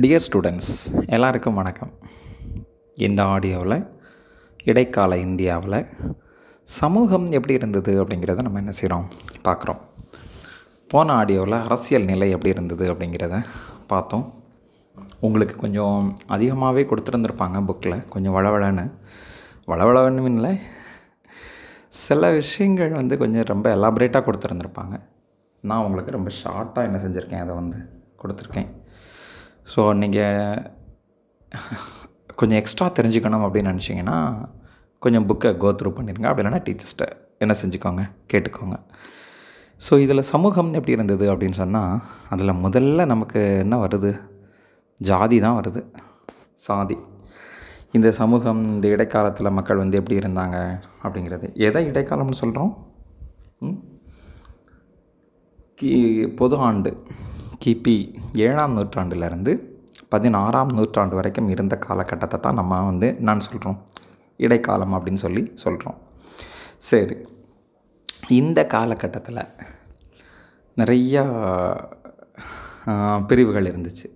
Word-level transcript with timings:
Dear 0.00 0.20
students 0.32 1.06
எல்லாருக்கும் 1.06 1.54
வணக்கம். 1.54 1.90
இந்த 2.94 3.24
ஆடியோவில் 3.24 3.88
இடைக்கால 4.64 5.18
இந்தியாவில் 5.18 5.86
சமூகம் 6.62 7.26
எப்படி 7.26 7.54
இருந்தது 7.54 8.04
அப்படிங்கிறத 8.04 8.42
நம்ம 8.42 8.58
என்ன 8.58 8.70
செய்கிறோம்? 8.70 9.10
பார்க்குறோம். 9.44 9.80
போன 10.88 11.12
ஆடியோவில் 11.12 11.62
அரசியல் 11.62 12.04
நிலை 12.04 12.30
எப்படி 12.30 12.48
இருந்தது 12.48 12.94
அப்படிங்கிறத 12.94 13.44
பார்த்தோம். 13.86 14.42
உங்களுக்கு 15.20 15.56
கொஞ்சம் 15.56 16.16
அதிகமாகவே 16.26 16.82
கொடுத்துருந்துருப்பாங்க 16.82 17.70
புக்கில் 17.70 18.08
கொஞ்சம் 18.08 18.34
வளவளன்னு. 18.34 18.92
வளவளன்னு 19.66 20.24
இல்லை 20.24 20.58
சில 21.88 22.30
விஷயங்கள் 22.30 22.90
வந்து 22.90 23.18
கொஞ்சம் 23.18 23.44
ரொம்ப 23.44 23.76
எலாபரேட்டாக 23.76 24.28
கொடுத்துருந்துருப்பாங்க. 24.28 25.00
நான் 25.60 25.84
உங்களுக்கு 25.84 26.10
ரொம்ப 26.10 26.30
ஷார்ட்டாக 26.44 26.82
என்ன 26.82 27.00
செஞ்சுருக்கேன் 27.04 27.40
அதை 27.40 27.54
வந்து 27.54 27.88
கொடுத்துருக்கேன். 28.22 28.80
ஸோ 29.66 29.80
நீங்கள் 30.02 30.60
கொஞ்சம் 32.40 32.58
எக்ஸ்ட்ரா 32.60 32.86
தெரிஞ்சுக்கணும் 32.98 33.44
அப்படின்னு 33.46 33.72
நினச்சிங்கன்னா 33.72 34.18
கொஞ்சம் 35.04 35.26
புக்கை 35.28 35.50
கோ 35.62 35.70
த்ரூ 35.78 35.90
பண்ணிடுங்க 35.98 36.28
அப்படி 36.30 36.42
இல்லைனா 36.42 36.62
டீச்சர்ஸ்ட்டை 36.66 37.08
என்ன 37.44 37.54
செஞ்சுக்கோங்க 37.60 38.02
கேட்டுக்கோங்க. 38.32 38.76
ஸோ 39.80 39.92
இதில் 40.04 40.28
சமூகம் 40.32 40.72
எப்படி 40.78 40.96
இருந்தது 40.96 41.24
அப்படின்னு 41.32 41.56
சொன்னால் 41.62 41.94
அதில் 42.34 42.60
முதல்ல 42.64 43.06
நமக்கு 43.12 43.40
என்ன 43.64 43.76
வருது? 43.84 44.10
ஜாதி 45.00 45.38
தான் 45.44 45.56
வருது. 45.60 45.80
சாதி. 46.66 46.96
இந்த 47.96 48.08
சமூகம் 48.20 48.60
இந்த 48.74 48.86
இடைக்காலத்தில் 48.94 49.56
மக்கள் 49.58 49.82
வந்து 49.82 49.98
எப்படி 50.00 50.18
இருந்தாங்க 50.20 50.58
அப்படிங்கிறது. 51.04 51.48
எதை 51.68 51.82
இடைக்காலம்னு 51.90 52.40
சொல்கிறோம் 52.42 52.72
கி 55.80 55.92
பொது 56.40 56.56
ஆண்டு. 56.68 56.92
கிபி 57.62 57.96
ஏழாம் 58.46 58.76
நூற்றாண்டுலேருந்து 58.76 59.52
பதினாறாம் 60.08 60.72
நூற்றாண்டு 60.72 61.14
வரைக்கும் 61.14 61.48
இருந்த 61.48 61.78
காலகட்டத்தை 61.86 62.40
தான் 62.40 62.58
நம்ம 62.60 62.80
வந்து 62.84 63.08
நான் 63.28 63.40
சொல்கிறோம் 63.40 63.78
இடைக்காலம் 64.36 64.94
அப்படின்னு 64.94 65.22
சொல்லி 65.24 65.42
சொல்கிறோம் 65.54 65.98
சரி. 66.88 67.16
இந்த 68.28 68.60
காலகட்டத்தில் 68.66 69.48
நிறையா 70.76 71.24
பிரிவுகள் 73.26 73.70
இருந்துச்சு. 73.72 74.06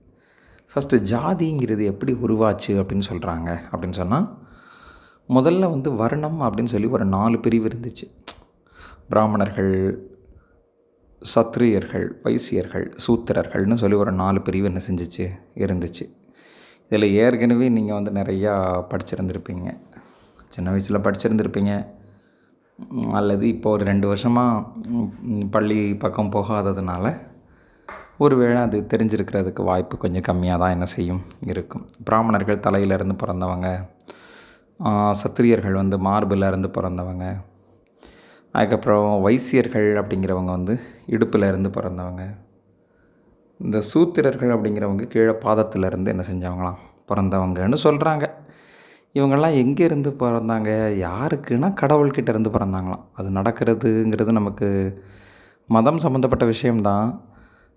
ஃபஸ்ட்டு 0.71 1.03
ஜாதிங்கிறது 1.13 1.85
எப்படி 1.85 2.13
உருவாச்சு 2.27 2.73
அப்படின்னு 2.81 3.09
சொல்கிறாங்க 3.11 3.51
அப்படின்னு 3.71 3.99
சொன்னால் 4.01 4.27
முதல்ல 5.29 5.71
வந்து 5.71 5.93
வர்ணம் 5.93 6.41
அப்படின்னு 6.43 6.73
சொல்லி 6.75 6.89
ஒரு 6.97 7.05
நாலு 7.05 7.39
பிரிவு 7.41 7.69
இருந்துச்சு. 7.69 8.07
பிராமணர்கள் 9.09 9.73
சத்திரியர்கள் 11.35 12.07
வைசியர்கள் 12.25 12.87
சூத்திரர்கள்னு 13.05 13.77
சொல்லி 13.83 13.97
ஒரு 14.05 14.13
நாலு 14.23 14.41
பிரிவு 14.47 14.67
என்ன 14.71 14.81
செஞ்சிச்சு? 14.89 15.27
இருந்துச்சு. 15.65 16.05
இதில் 16.89 17.15
ஏற்கனவே 17.23 17.69
நீங்கள் 17.77 17.99
வந்து 17.99 18.13
நிறையா 18.21 18.53
படிச்சிருந்திருப்பீங்க. 18.91 19.69
சின்ன 20.55 20.71
வயசில் 20.75 21.05
படிச்சிருந்திருப்பீங்க. 21.07 21.73
அல்லது 23.19 23.45
இப்போ 23.55 23.69
ஒரு 23.77 23.85
ரெண்டு 23.91 24.07
வருஷமாக 24.13 24.67
பள்ளி 25.55 25.81
பக்கம் 26.05 26.33
போகாததுனால 26.37 27.15
ஒருவேளை 28.25 28.59
அது 28.67 28.79
தெரிஞ்சிருக்கிறதுக்கு 28.93 29.63
வாய்ப்பு 29.71 29.95
கொஞ்சம் 30.03 30.27
கம்மியாக 30.29 30.61
தான் 30.63 30.75
என்ன 30.77 30.87
செய்யும் 30.95 31.23
இருக்கும். 31.53 31.85
பிராமணர்கள் 32.09 32.65
தலையிலேருந்து 32.67 33.17
பிறந்தவங்க 33.23 33.69
சத்திரியர்கள் 35.23 35.81
வந்து 35.83 35.97
மார்பிலிருந்து 36.07 36.69
பிறந்தவங்க 36.77 37.27
அதுக்கப்புறம் 38.53 39.27
வைசியர்கள் 39.27 39.89
அப்படிங்கிறவங்க 40.01 40.45
வந்து 40.45 40.81
இடுப்பில் 41.07 41.43
இருந்து 41.43 41.69
பிறந்தவங்க. 41.69 42.37
இந்த 43.59 43.79
சூத்திரர்கள் 43.79 44.53
அப்படிங்கிறவங்க 44.57 45.03
கீழே 45.03 45.33
பாதத்திலேருந்து 45.33 46.07
என்ன 46.07 46.25
செஞ்சவங்களாம்? 46.31 46.79
பிறந்தவங்கன்னு 47.09 47.77
சொல்கிறாங்க 47.83 48.31
இவங்கெல்லாம் 49.15 49.57
எங்கேருந்து 49.63 50.11
பிறந்தாங்க? 50.23 50.71
யாருக்குன்னா 51.07 51.69
கடவுள்கிட்ட 51.81 52.29
இருந்து 52.29 52.51
பிறந்தாங்களாம். 52.51 53.05
அது 53.13 53.31
நடக்கிறதுங்கிறது 53.31 54.33
நமக்கு 54.33 54.99
மதம் 55.67 55.99
சம்மந்தப்பட்ட 55.99 56.45
விஷயம்தான். 56.45 57.25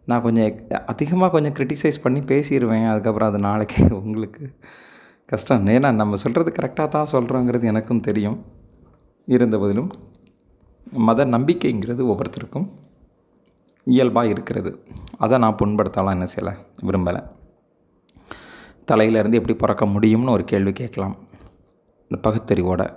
நான் 0.05 0.21
கொஞ்சம் 0.21 0.55
அதிகமாக 0.85 1.31
கொஞ்சம் 1.31 1.53
க்ரிட்டிசைஸ் 1.53 2.03
பண்ணி 2.03 2.19
பேசிடுவேன் 2.19 2.89
அதுக்கப்புறம் 2.89 3.29
அது 3.29 3.39
நாளைக்கு 3.39 4.03
உங்களுக்கு 4.03 4.51
கஷ்டம். 5.25 5.67
ஏன்னா 5.67 5.93
நம்ம 5.93 6.15
சொல்கிறது 6.15 6.51
கரெக்டாக 6.61 6.87
தான் 6.87 7.11
சொல்கிறோங்கிறது 7.11 7.63
எனக்கும் 7.63 7.99
தெரியும். 7.99 8.45
இருந்த 9.25 9.57
போதிலும் 9.57 9.91
மத 10.91 11.25
நம்பிக்கைங்கிறது 11.25 12.05
ஒவ்வொருத்தருக்கும் 12.05 12.69
இயல்பாக 13.83 14.27
இருக்கிறது. 14.27 14.83
அதை 15.17 15.37
நான் 15.37 15.55
புண்படுத்தலாம் 15.55 16.09
என்ன 16.09 16.25
செய்யலை? 16.35 16.55
விரும்பலை. 16.81 17.23
தலையிலேருந்து 18.91 19.33
எப்படி 19.33 19.55
பிறக்க 19.55 19.85
முடியும்னு 19.85 20.29
ஒரு 20.29 20.43
கேள்வி 20.43 20.71
கேட்கலாம். 20.71 21.15
இந்த 22.07 22.29
பகுத்தறிவோட. 22.29 22.93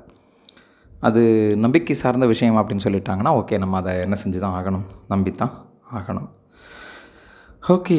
அது 1.00 1.54
நம்பிக்கை 1.56 1.96
சார்ந்த 1.96 2.26
விஷயம் 2.26 2.56
அப்படின்னு 2.56 2.80
சொல்லிட்டாங்கன்னா 2.84 3.44
ஓகே 3.44 3.58
நம்ம 3.58 3.76
அதை 3.76 3.98
என்ன 3.98 4.16
செஞ்சு 4.24 4.38
தான் 4.38 4.64
ஆகணும்? 4.64 4.84
நம்பித்தான் 5.10 5.50
ஆகணும். 5.94 6.28
ஓகே 7.68 7.98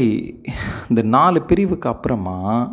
இந்த 0.89 1.01
நாலு 1.01 1.41
பிரிவுக்கு 1.41 1.89
அப்புறமா 1.89 2.67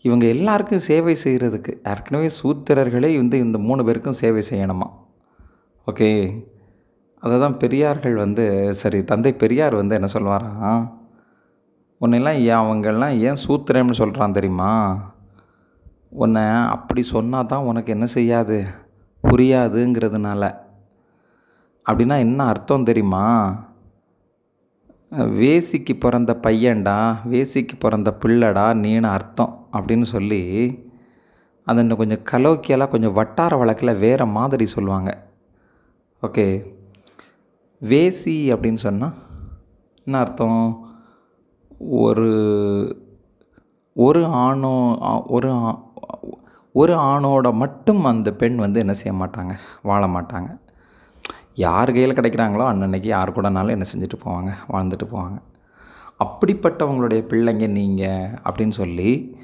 இவங்க 0.00 0.26
எல்லாருக்கும் 0.26 0.78
சேவை 0.78 1.16
செய்கிறதுக்கு 1.24 1.88
ஏற்கனவே 1.88 2.30
சூத்திரர்களே 2.42 3.16
வந்து 3.16 3.38
இந்த 3.38 3.58
மூணு 3.58 3.84
பேருக்கும் 3.84 4.12
சேவை 4.12 4.42
செய்யணுமா? 4.50 5.06
ஓகே. 5.88 6.10
அதை 7.22 7.38
தான் 7.38 7.56
பெரியார்கள் 7.56 8.14
வந்து 8.14 8.74
சரி 8.74 9.04
தந்தை 9.04 9.32
பெரியார் 9.32 9.74
வந்து 9.74 9.94
என்ன 9.94 10.08
சொல்லுவாராம் 10.12 10.82
உன்னெல்லாம் 12.00 12.40
ஏன் 12.40 12.62
அவங்கெல்லாம் 12.62 13.14
ஏன் 13.18 13.40
சூத்திரம்னு 13.46 13.90
சொல்கிறான் 13.90 14.32
தெரியுமா? 14.32 14.72
உன்னை 16.10 16.42
அப்படி 16.74 17.02
சொன்னால் 17.02 17.46
தான் 17.46 17.66
உனக்கு 17.70 17.92
என்ன 17.92 18.06
செய்யாது? 18.06 18.58
புரியாதுங்கிறதுனால. 19.24 20.42
அப்படின்னா 21.86 22.18
என்ன 22.18 22.44
அர்த்தம் 22.44 22.84
தெரியுமா? 22.84 23.24
வேசிக்கு 25.40 25.94
பிறந்த 25.98 26.32
பையன்டா 26.42 26.98
வேசிக்கு 27.32 27.76
பிறந்த 27.78 28.10
பிள்ளடா 28.22 28.66
நீனு 28.84 29.08
அர்த்தம் 29.08 29.68
அப்படின்னு 29.72 30.06
சொல்லி 30.14 30.42
அதை 31.66 31.82
இன்னும் 31.82 31.96
கொஞ்சம் 31.96 32.26
கலோக்கியலாக 32.32 32.88
கொஞ்சம் 32.88 33.12
வட்டார 33.12 33.56
வழக்கில் 33.56 34.00
வேறு 34.04 34.26
மாதிரி 34.26 34.66
சொல்லுவாங்க. 34.66 35.10
ஓகே. 36.22 36.44
வேசி 37.82 38.34
அப்படின்னு 38.52 38.80
சொன்னால் 38.84 39.12
என்ன 40.06 40.18
அர்த்தம்? 40.18 40.86
ஒரு 41.78 42.30
ஒரு 43.92 44.24
ஆணோ 44.24 44.72
ஒரு 45.26 45.50
ஒரு 46.72 46.94
ஆணோட 46.94 47.52
மட்டும் 47.52 48.04
அந்த 48.04 48.32
பெண் 48.32 48.56
வந்து 48.56 48.80
என்ன 48.80 48.92
செய்ய 48.92 49.24
மாட்டாங்க? 49.24 49.54
வாழ 49.82 50.06
மாட்டாங்க. 50.06 50.58
யார் 51.54 51.92
கையில் 51.92 52.14
கிடைக்கிறாங்களோ 52.14 52.66
அன்னன்னைக்கு 52.72 53.06
யார் 53.06 53.34
கூடனாலும் 53.36 53.76
என்ன 53.76 53.86
செஞ்சுட்டு 53.92 54.18
போவாங்க? 54.24 54.50
வாழ்ந்துட்டு 54.68 55.06
போவாங்க. 55.14 55.38
அப்படிப்பட்டவங்களுடைய 56.24 57.22
பிள்ளைங்க 57.32 57.68
நீங்கள் 57.68 58.30
அப்படின்னு 58.44 58.70
சொல்லி 58.70 59.36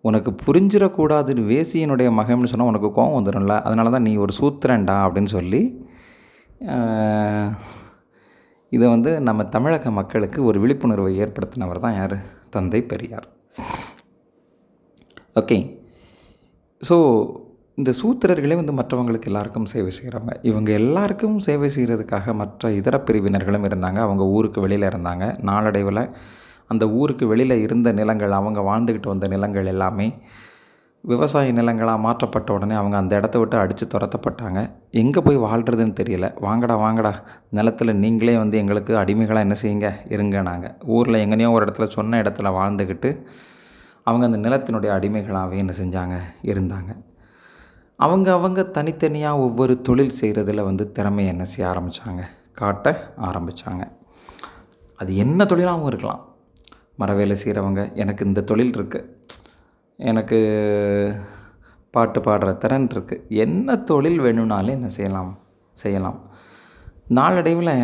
உனக்கு 0.00 0.34
புரிஞ்சிடக்கூடாதுன்னு 0.46 1.50
வேசியினுடைய 1.54 2.10
மகம்னு 2.20 2.50
சொன்னால் 2.54 2.72
உனக்கு 2.72 2.88
கோவம் 2.88 3.18
வந்துடும்ல 3.18 3.60
அதனால 3.60 3.90
தான் 3.90 4.02
நீ 4.02 4.16
ஒரு 4.16 4.32
சூத்திரன்டா 4.40 4.98
அப்படின்னு 5.06 5.32
சொல்லி 5.38 5.88
இதை 8.72 8.88
வந்து 8.88 9.20
நம்ம 9.20 9.44
தமிழக 9.44 9.90
மக்களுக்கு 9.90 10.44
ஒரு 10.44 10.60
விழிப்புணர்வை 10.60 11.12
ஏற்படுத்தினவர் 11.18 11.80
தான் 11.80 11.94
யார்? 11.94 12.16
தந்தை 12.50 12.82
பெரியார். 12.82 13.28
ஓகே. 15.40 15.56
ஸோ 16.82 16.96
இந்த 17.74 17.90
சூத்திரர்களே 18.02 18.54
வந்து 18.54 18.72
மற்றவங்களுக்கு 18.72 19.24
எல்லாருக்கும் 19.24 19.64
சேவை 19.64 19.92
செய்கிறவங்க 19.98 20.34
இவங்க 20.42 20.70
எல்லாருக்கும் 20.72 21.38
சேவை 21.38 21.70
செய்கிறதுக்காக 21.76 22.34
மற்ற 22.34 22.72
இதர 22.72 22.98
பிரிவினர்களும் 22.98 23.66
இருந்தாங்க. 23.70 23.98
அவங்க 24.06 24.24
ஊருக்கு 24.24 24.60
வெளியில் 24.60 24.90
இருந்தாங்க. 24.92 25.42
நாளடைவில் 25.42 26.04
அந்த 26.66 26.88
ஊருக்கு 26.88 27.26
வெளியில் 27.26 27.62
இருந்த 27.62 27.92
நிலங்கள் 27.92 28.30
அவங்க 28.30 28.60
வாழ்ந்துக்கிட்டு 28.60 29.08
வந்த 29.08 29.28
நிலங்கள் 29.28 29.66
எல்லாமே 29.66 30.08
விவசாய 31.04 31.52
நிலங்களாக 31.52 31.98
மாற்றப்பட்ட 31.98 32.52
உடனே 32.52 32.74
அவங்க 32.74 32.96
அந்த 32.96 33.16
இடத்த 33.16 33.38
விட்டு 33.38 33.56
அடித்து 33.56 33.84
துரத்தப்பட்டாங்க. 33.86 34.70
எங்கே 34.90 35.20
போய் 35.20 35.38
வாழ்கிறதுன்னு 35.38 35.94
தெரியல. 36.00 36.40
வாங்கடா 36.40 36.76
வாங்கடா. 36.76 37.12
நிலத்தில் 37.50 37.96
நீங்களே 37.96 38.36
வந்து 38.36 38.58
எங்களுக்கு 38.58 38.96
அடிமைகளாக 38.96 39.46
என்ன 39.46 39.56
செய்யுங்க? 39.62 40.12
இருங்க 40.12 40.42
நாங்கள் 40.42 40.74
ஊரில் 40.86 41.14
எங்கேனையோ 41.14 41.50
ஒரு 41.50 41.64
இடத்துல 41.64 41.84
சொன்ன 41.84 42.22
இடத்துல 42.22 42.50
வாழ்ந்துக்கிட்டு 42.58 43.10
அவங்க 44.02 44.26
அந்த 44.28 44.38
நிலத்தினுடைய 44.48 44.90
அடிமைகளாகவே 44.98 45.56
என்ன 45.56 45.72
செஞ்சாங்க? 45.78 46.16
இருந்தாங்க. 46.42 46.90
அவங்க 47.96 48.32
அவங்க 48.32 48.62
தனித்தனியாக 48.62 49.38
ஒவ்வொரு 49.38 49.80
தொழில் 49.80 50.18
செய்கிறதுல 50.20 50.64
வந்து 50.64 50.92
திறமையை 50.92 51.32
என்ன 51.32 51.44
செய்ய 51.44 51.70
ஆரம்பித்தாங்க 51.70 52.22
காட்ட 52.52 53.12
ஆரம்பித்தாங்க 53.16 53.82
அது 54.96 55.16
என்ன 55.16 55.44
தொழிலாகவும் 55.44 55.86
இருக்கலாம். 55.86 56.22
மர 56.96 57.12
வேலை 57.14 57.36
செய்கிறவங்க 57.44 57.92
எனக்கு 57.92 58.22
இந்த 58.24 58.40
தொழில் 58.40 58.76
இருக்குது 58.78 59.18
எனக்கு 60.00 60.38
பாட்டு 61.90 62.20
பாடுற 62.20 62.56
திறன் 62.56 62.86
இருக்குது 62.86 63.28
என்ன 63.28 63.76
தொழில் 63.76 64.18
வேணும்னாலும் 64.18 64.76
என்ன 64.78 64.88
செய்யலாம்? 64.88 65.38
செய்யலாம். 65.72 66.18
நாளடைவில் 67.08 67.74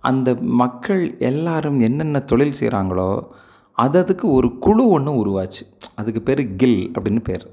அந்த 0.00 0.34
மக்கள் 0.40 1.18
எல்லாரும் 1.18 1.80
என்னென்ன 1.80 2.20
தொழில் 2.20 2.58
செய்கிறாங்களோ 2.60 3.26
அது 3.72 3.98
அதுக்கு 3.98 4.30
ஒரு 4.30 4.58
குழு 4.58 4.88
ஒன்று 4.88 5.12
உருவாச்சு. 5.22 5.64
அதுக்கு 5.94 6.22
பேர் 6.22 6.56
கில் 6.56 6.90
அப்படின்னு 6.98 7.22
பேர். 7.24 7.46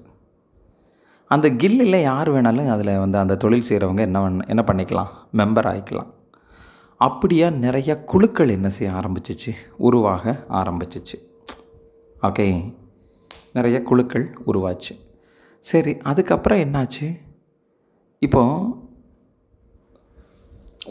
அந்த 1.28 1.50
கில்லில் 1.50 2.02
யார் 2.02 2.32
வேணாலும் 2.32 2.70
அதில் 2.70 3.00
வந்து 3.00 3.18
அந்த 3.18 3.36
தொழில் 3.36 3.68
செய்கிறவங்க 3.70 4.00
என்ன 4.00 4.20
பண்ண 4.22 4.46
என்ன 4.48 4.64
பண்ணிக்கலாம்? 4.68 5.12
மெம்பர் 5.38 5.70
ஆகிக்கலாம் 5.72 6.12
அப்படியா 6.98 7.48
நிறையா 7.48 8.04
குழுக்கள் 8.04 8.50
என்ன 8.50 8.70
செய்ய 8.70 8.94
ஆரம்பிச்சிச்சு? 8.94 9.54
உருவாக 9.78 10.44
ஆரம்பிச்சிச்சு. 10.50 11.18
ஓகே. 12.22 12.48
நிறைய 13.56 13.78
குழுக்கள் 13.90 14.26
உருவாச்சு. 14.50 14.94
சரி 15.64 15.94
அதுக்கப்புறம் 16.10 16.62
என்னாச்சு? 16.66 17.08
இப்போ 18.22 18.42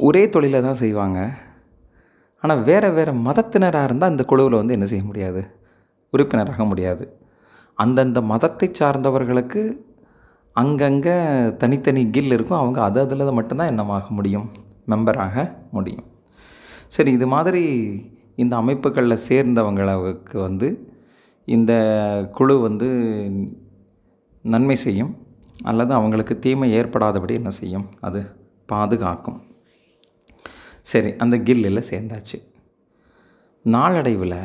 ஒரே 0.06 0.22
தொழிலை 0.34 0.60
தான் 0.62 0.80
செய்வாங்க. 0.84 1.18
ஆனால் 2.42 2.62
வேறு 2.62 2.88
வேறு 2.92 3.12
மதத்தினராக 3.26 3.88
இருந்தால் 3.88 4.12
அந்த 4.12 4.24
குழுவில் 4.30 4.60
வந்து 4.60 4.76
என்ன 4.76 4.86
செய்ய 4.92 5.04
முடியாது? 5.04 5.42
உறுப்பினராக 6.12 6.64
முடியாது. 6.64 7.04
அந்தந்த 7.78 8.18
மதத்தை 8.32 8.68
சார்ந்தவர்களுக்கு 8.80 9.62
அங்கங்கே 10.56 11.14
தனித்தனி 11.62 12.02
கில் 12.16 12.34
இருக்கும். 12.36 12.60
அவங்க 12.62 12.80
அது 12.82 13.00
அதில் 13.04 13.36
மட்டும்தான் 13.38 13.70
என்னவாக 13.72 14.10
முடியும்? 14.10 14.48
மெம்பராக 14.90 15.36
முடியும். 15.76 16.06
சரி 16.88 17.12
இது 17.12 17.26
மாதிரி 17.34 17.62
இந்த 18.42 18.54
அமைப்புகளில் 18.56 19.24
சேர்ந்தவங்களுக்கு 19.28 20.36
வந்து 20.48 20.68
இந்த 21.48 21.72
குழு 22.32 22.60
வந்து 22.60 22.88
நன்மை 24.44 24.76
செய்யும் 24.76 25.12
அல்லது 25.64 25.94
அவங்களுக்கு 25.94 26.38
தீமை 26.38 26.68
ஏற்படாதபடி 26.78 27.34
என்ன 27.34 27.50
செய்யும்? 27.50 27.86
அது 28.00 28.20
பாதுகாக்கும். 28.72 29.40
சரி 30.82 31.16
அந்த 31.16 31.36
கில்லில் 31.36 31.88
சேர்ந்தாச்சு. 31.90 32.38
நாளடைவில் 33.64 34.38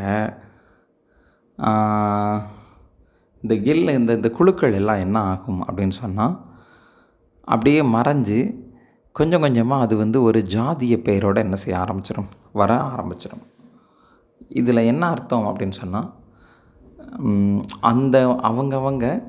இந்த 3.43 3.55
கில் 3.55 3.89
இந்த 3.89 4.11
இந்த 4.13 4.29
குழுக்கள் 4.29 4.73
எல்லாம் 4.73 4.99
என்ன 4.99 5.17
ஆகும் 5.21 5.61
அப்படின்னு 5.67 5.95
சொன்னால் 6.01 6.35
அப்படியே 7.41 7.81
மறைஞ்சு 7.81 8.39
கொஞ்சம் 9.11 9.41
கொஞ்சமாக 9.41 9.81
அது 9.81 9.95
வந்து 9.95 10.21
ஒரு 10.21 10.39
ஜாதிய 10.41 10.95
பெயரோடு 11.01 11.39
என்ன 11.39 11.55
செய்ய 11.55 11.77
ஆரம்பிச்சிடும் 11.79 12.29
வர 12.51 12.71
ஆரம்பிச்சிடும் 12.75 13.45
இதில் 14.49 14.87
என்ன 14.91 15.07
அர்த்தம் 15.07 15.47
அப்படின்னு 15.47 15.71
சொன்னால் 15.71 16.09
அந்த 17.81 18.39
அவங்கவங்க 18.43 19.23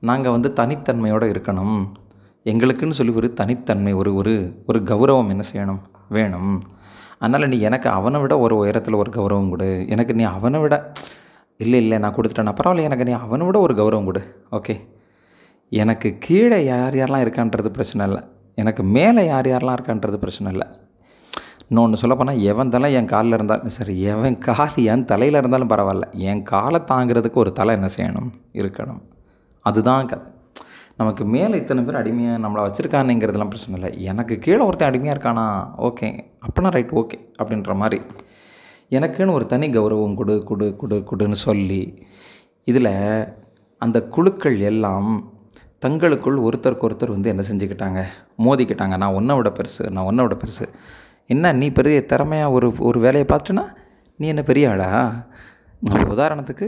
நாங்கள் 0.00 0.32
வந்து 0.32 0.52
தனித்தன்மையோடு 0.56 1.26
இருக்கணும். 1.30 1.88
எங்களுக்குன்னு 2.44 2.90
சொல்லி 2.90 3.12
ஒரு 3.12 3.32
தனித்தன்மை 3.32 3.92
ஒரு 3.92 4.14
ஒரு 4.14 4.62
ஒரு 4.66 4.80
கௌரவம் 4.80 5.28
என்ன 5.28 5.42
செய்யணும்? 5.52 5.78
வேணும். 6.08 6.62
அதனால் 7.18 7.48
நீ 7.48 7.58
எனக்கு 7.58 7.88
அவனை 7.88 8.20
விட 8.20 8.38
ஒரு 8.38 8.56
உயரத்தில் 8.56 8.94
ஒரு 8.94 9.10
கௌரவம் 9.10 9.48
கொடு. 9.48 9.88
எனக்கு 9.88 10.14
நீ 10.14 10.22
அவனை 10.22 10.60
விட 10.60 10.92
இல்லை 11.56 11.80
இல்லை 11.80 11.98
நான் 11.98 12.14
கொடுத்துட்டேன் 12.14 12.54
பரவாயில்ல 12.64 12.82
எனக்கு 12.82 13.04
நீ 13.04 13.12
அவனை 13.12 13.46
விட 13.46 13.58
ஒரு 13.58 13.74
கௌரவம் 13.74 14.04
கொடு. 14.04 14.44
ஓகே? 14.50 14.80
எனக்கு 15.68 16.16
கீழே 16.18 16.64
யார் 16.64 16.94
யாரெல்லாம் 16.94 17.24
இருக்கான்றது 17.26 17.68
பிரச்சனை 17.68 18.06
இல்லை. 18.06 18.22
எனக்கு 18.54 18.82
மேலே 18.82 19.26
யார் 19.26 19.46
யாரெல்லாம் 19.46 19.76
இருக்கான்றது 19.80 20.16
பிரச்சனை 20.16 20.52
இல்லை. 20.52 20.68
இன்னொன்று 21.68 21.96
சொல்லப்போனால் 21.96 22.40
எவன் 22.40 22.68
தலை 22.68 22.92
என் 22.92 23.06
காலில் 23.06 23.32
இருந்தாலும் 23.32 23.68
சரி 23.68 24.00
எவன் 24.00 24.38
கால் 24.38 24.74
என் 24.74 25.04
தலையில் 25.04 25.38
இருந்தாலும் 25.38 25.70
பரவாயில்ல. 25.70 26.12
என் 26.12 26.42
காலை 26.42 26.80
தாங்கிறதுக்கு 26.80 27.32
ஒரு 27.32 27.52
தலை 27.52 27.74
என்ன 27.74 27.88
செய்யணும்? 27.96 28.30
இருக்கணும். 28.52 29.00
அதுதான் 29.60 30.06
கதை. 30.06 30.32
நமக்கு 30.96 31.24
மேலே 31.24 31.56
இத்தனை 31.56 31.82
பேர் 31.82 31.94
அடிமையாக 31.94 32.48
நம்மளை 32.48 32.62
வச்சுருக்கானுங்கிறதுலாம் 32.62 33.50
பிரச்சனை 33.50 33.80
இல்லை. 33.80 34.02
எனக்கு 34.02 34.38
கீழே 34.38 34.58
ஒருத்தன் 34.58 34.88
அடிமையாக 34.88 35.18
இருக்கானா? 35.18 35.70
ஓகே. 35.80 36.18
அப்போனா 36.38 36.68
ரைட் 36.68 36.90
ஓகே 36.90 37.42
அப்படின்ற 37.42 37.74
மாதிரி. 37.74 38.02
எனக்குன்னு 38.90 39.32
ஒரு 39.32 39.46
தனி 39.46 39.68
கௌரவம் 39.68 40.14
கொடு 40.14 40.44
கொடு 40.44 40.76
கொடு 40.76 41.04
கொடுன்னு 41.10 41.30
சொல்லி 41.30 42.06
இதில் 42.64 43.24
அந்த 43.78 44.02
குழுக்கள் 44.02 44.60
எல்லாம் 44.60 45.32
தங்களுக்குள் 45.78 46.40
ஒருத்தருக்கு 46.40 46.90
ஒருத்தர் 46.90 47.08
வந்து 47.08 47.28
என்ன 47.28 47.44
செஞ்சுக்கிட்டாங்க? 47.50 48.04
மோதிக்கிட்டாங்க. 48.38 48.96
நான் 48.96 49.14
ஒன்றை 49.14 49.36
விட 49.36 49.52
பெருசு 49.56 49.90
நான் 49.90 50.04
ஒன்றை 50.04 50.26
விட 50.26 50.40
பெருசு. 50.44 50.68
என்ன 51.32 51.52
நீ 51.60 51.66
பெரிய 51.78 51.98
திறமையாக 52.12 52.54
ஒரு 52.56 52.68
ஒரு 52.88 52.98
வேலையை 53.04 53.26
பார்த்துட்டுனா 53.28 53.64
நீ 54.20 54.24
என்ன 54.32 54.42
பெரிய 54.48 54.64
ஆளா? 54.72 54.88
உதாரணத்துக்கு 56.14 56.66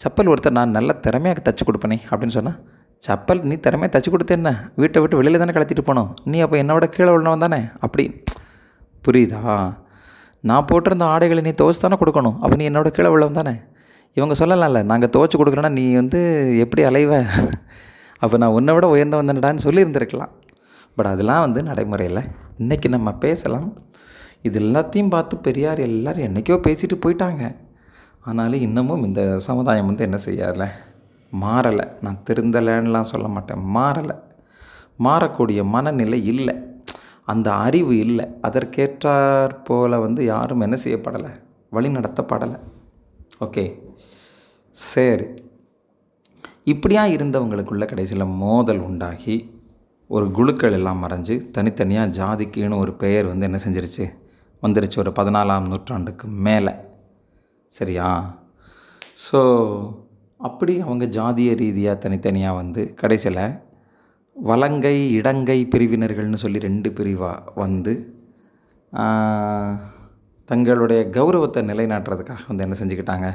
செப்பல் 0.00 0.30
ஒருத்தர் 0.32 0.58
நான் 0.58 0.76
நல்ல 0.76 0.90
திறமையாக 1.06 1.42
தைச்சி 1.46 1.64
கொடுப்பேனே 1.68 1.98
அப்படின்னு 2.10 2.36
சொன்னால் 2.36 2.58
செப்பல் 3.02 3.42
நீ 3.50 3.54
திறமையாக 3.66 3.92
தைச்சி 3.94 4.10
கொடுத்தேன்ன 4.14 4.50
வீட்டை 4.80 4.98
விட்டு 5.02 5.18
வெளியில் 5.20 5.42
தானே 5.42 5.52
கலத்திட்டு 5.56 5.84
போனோம். 5.88 6.10
நீ 6.32 6.38
அப்போ 6.44 6.56
என்னோட 6.62 6.86
கீழே 6.94 7.10
உள்ளவன் 7.16 7.44
தானே? 7.44 7.60
அப்படி 7.84 8.04
புரியுதா? 9.04 9.54
நான் 10.48 10.66
போட்டிருந்த 10.70 11.04
ஆடைகளை 11.14 11.42
நீ 11.46 11.52
துவச்சு 11.60 11.82
தானே 11.84 11.98
கொடுக்கணும். 12.02 12.36
அப்போ 12.42 12.54
நீ 12.60 12.64
என்னோட 12.70 12.90
கீழே 12.96 13.10
உள்ளவன் 13.14 13.38
தானே? 13.40 13.54
இவங்க 14.16 14.34
சொல்லலாம்ல 14.42 14.82
நாங்கள் 14.90 15.12
துவச்சி 15.16 15.36
கொடுக்குறோன்னா 15.40 15.72
நீ 15.78 15.84
வந்து 16.00 16.20
எப்படி 16.64 16.84
அலைவ? 16.90 17.12
அப்போ 18.22 18.36
நான் 18.42 18.56
உன்னை 18.58 18.72
விட 18.76 18.86
உயர்ந்த 18.94 19.22
தானடான்னு 19.30 19.64
சொல்லியிருந்திருக்கலாம். 19.66 20.32
பட் 20.96 21.10
அதெல்லாம் 21.12 21.44
வந்து 21.46 21.60
நடைமுறையில் 21.68 22.22
இன்றைக்கி 22.62 22.88
நம்ம 22.96 23.08
பேசலாம் 23.26 23.68
இது 24.42 24.60
எல்லாத்தையும் 24.60 25.08
பார்த்து 25.08 25.36
பெரியார் 25.36 25.78
எல்லோரும் 25.78 26.24
என்றைக்கோ 26.24 26.60
பேசிட்டு 26.66 27.00
போயிட்டாங்க. 27.06 27.56
ஆனாலும் 28.20 28.60
இன்னமும் 28.60 29.04
இந்த 29.04 29.38
சமுதாயம் 29.38 29.86
வந்து 29.86 30.02
என்ன 30.02 30.18
செய்யலை 30.24 30.68
மாறலை. 31.32 31.92
நான் 32.00 32.22
திருந்தலைன்னுலாம் 32.30 33.10
சொல்ல 33.12 33.28
மாட்டேன். 33.28 33.62
மாறலை. 33.74 34.20
மாறக்கூடிய 35.04 35.64
மனநிலை 35.64 36.26
இல்லை. 36.26 36.54
அந்த 37.24 37.52
அறிவு 37.52 37.98
இல்லை. 37.98 38.26
அதற்கேற்றாற் 38.42 39.64
போல் 39.64 39.98
வந்து 39.98 40.24
யாரும் 40.24 40.60
என்ன 40.60 40.78
செய்யப்படலை? 40.84 41.30
வழி 41.70 41.88
நடத்தப்படலை 41.88 42.58
ஓகே. 43.40 43.78
சரி. 44.70 45.24
இப்படியா 46.64 47.04
இருந்தவங்களுக்குள்ள 47.04 47.86
கடைசியில் 47.86 48.24
மோதல் 48.24 48.78
உண்டாகி 48.78 49.58
ஒரு 50.08 50.30
குழுக்கள் 50.30 50.72
எல்லாம் 50.72 51.06
மறைஞ்சு 51.06 51.50
தனித்தனியாக 51.50 52.24
ஜாதிக்குன்னு 52.24 52.76
ஒரு 52.76 52.92
பெயர் 52.94 53.26
வந்து 53.26 53.44
என்ன 53.44 53.58
செஞ்சிருச்சு? 53.68 54.28
வந்துருச்சு 54.62 54.98
ஒரு 55.02 55.10
பதினாலாம் 55.18 55.68
நூற்றாண்டுக்கு 55.72 56.26
மேலே. 56.46 56.74
சரியா? 57.78 58.08
ஸோ 59.26 59.40
அப்படி 60.40 60.74
அவங்க 60.80 61.04
ஜாதிய 61.18 61.50
ரீதியாக 61.62 61.98
தனித்தனியாக 61.98 62.58
வந்து 62.60 62.82
கடைசியில் 62.94 63.44
வலங்கை 64.36 64.96
இடங்கை 65.10 65.58
பிரிவினர்கள்னு 65.72 66.42
சொல்லி 66.44 66.58
ரெண்டு 66.58 66.90
பிரிவாக 66.92 67.52
வந்து 67.54 67.94
தங்களுடைய 70.50 71.00
கௌரவத்தை 71.16 71.60
நிலைநாட்டுறதுக்காக 71.70 72.46
வந்து 72.48 72.64
என்ன 72.66 72.76
செஞ்சுக்கிட்டாங்க? 72.80 73.28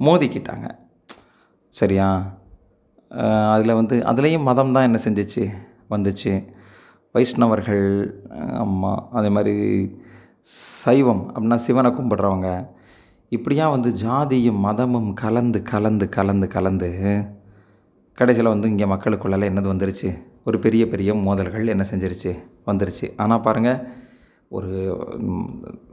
மோதிக்கிட்டாங்க. 0.00 0.66
சரியா? 1.72 2.08
அதில் 3.54 3.78
வந்து 3.80 3.96
அதுலேயும் 4.10 4.48
மதம் 4.48 4.72
தான் 4.72 4.86
என்ன 4.88 4.98
செஞ்சிச்சு? 5.04 5.44
வந்துச்சு. 5.90 6.32
வைஷ்ணவர்கள் 7.14 7.86
அம்மா 8.64 8.92
அதே 9.10 9.28
மாதிரி 9.28 9.54
சைவம் 10.46 11.22
அப்படின்னா 11.32 11.54
சிவனை 11.54 11.90
கும்பிட்றவங்க. 11.90 12.48
இப்படியா 13.28 13.68
வந்து 13.68 13.90
ஜாதியும் 13.90 14.60
மதமும் 14.66 15.14
கலந்து 15.14 15.62
கலந்து 15.62 16.08
கலந்து 16.08 16.46
கலந்து 16.48 16.90
கடைசியில் 18.18 18.52
வந்து 18.52 18.68
இங்கே 18.68 18.84
மக்களுக்குள்ளால 18.84 19.48
என்னது 19.50 19.68
வந்துருச்சு? 19.72 20.10
ஒரு 20.44 20.58
பெரிய 20.58 20.88
பெரிய 20.88 21.14
மோதல்கள் 21.14 21.66
என்ன 21.66 21.86
செஞ்சிருச்சு? 21.90 22.32
வந்துருச்சு. 22.66 23.06
ஆனால் 23.16 23.40
பாருங்கள் 23.40 23.82
ஒரு 24.48 24.70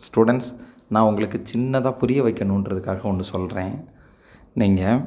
ஸ்டூடெண்ட்ஸ் 0.06 0.52
நான் 0.90 1.04
உங்களுக்கு 1.04 1.38
சின்னதாக 1.54 2.00
புரிய 2.02 2.24
வைக்கணுன்றதுக்காக 2.24 3.02
ஒன்று 3.02 3.24
சொல்கிறேன் 3.24 3.76
நீங்கள் 4.54 5.02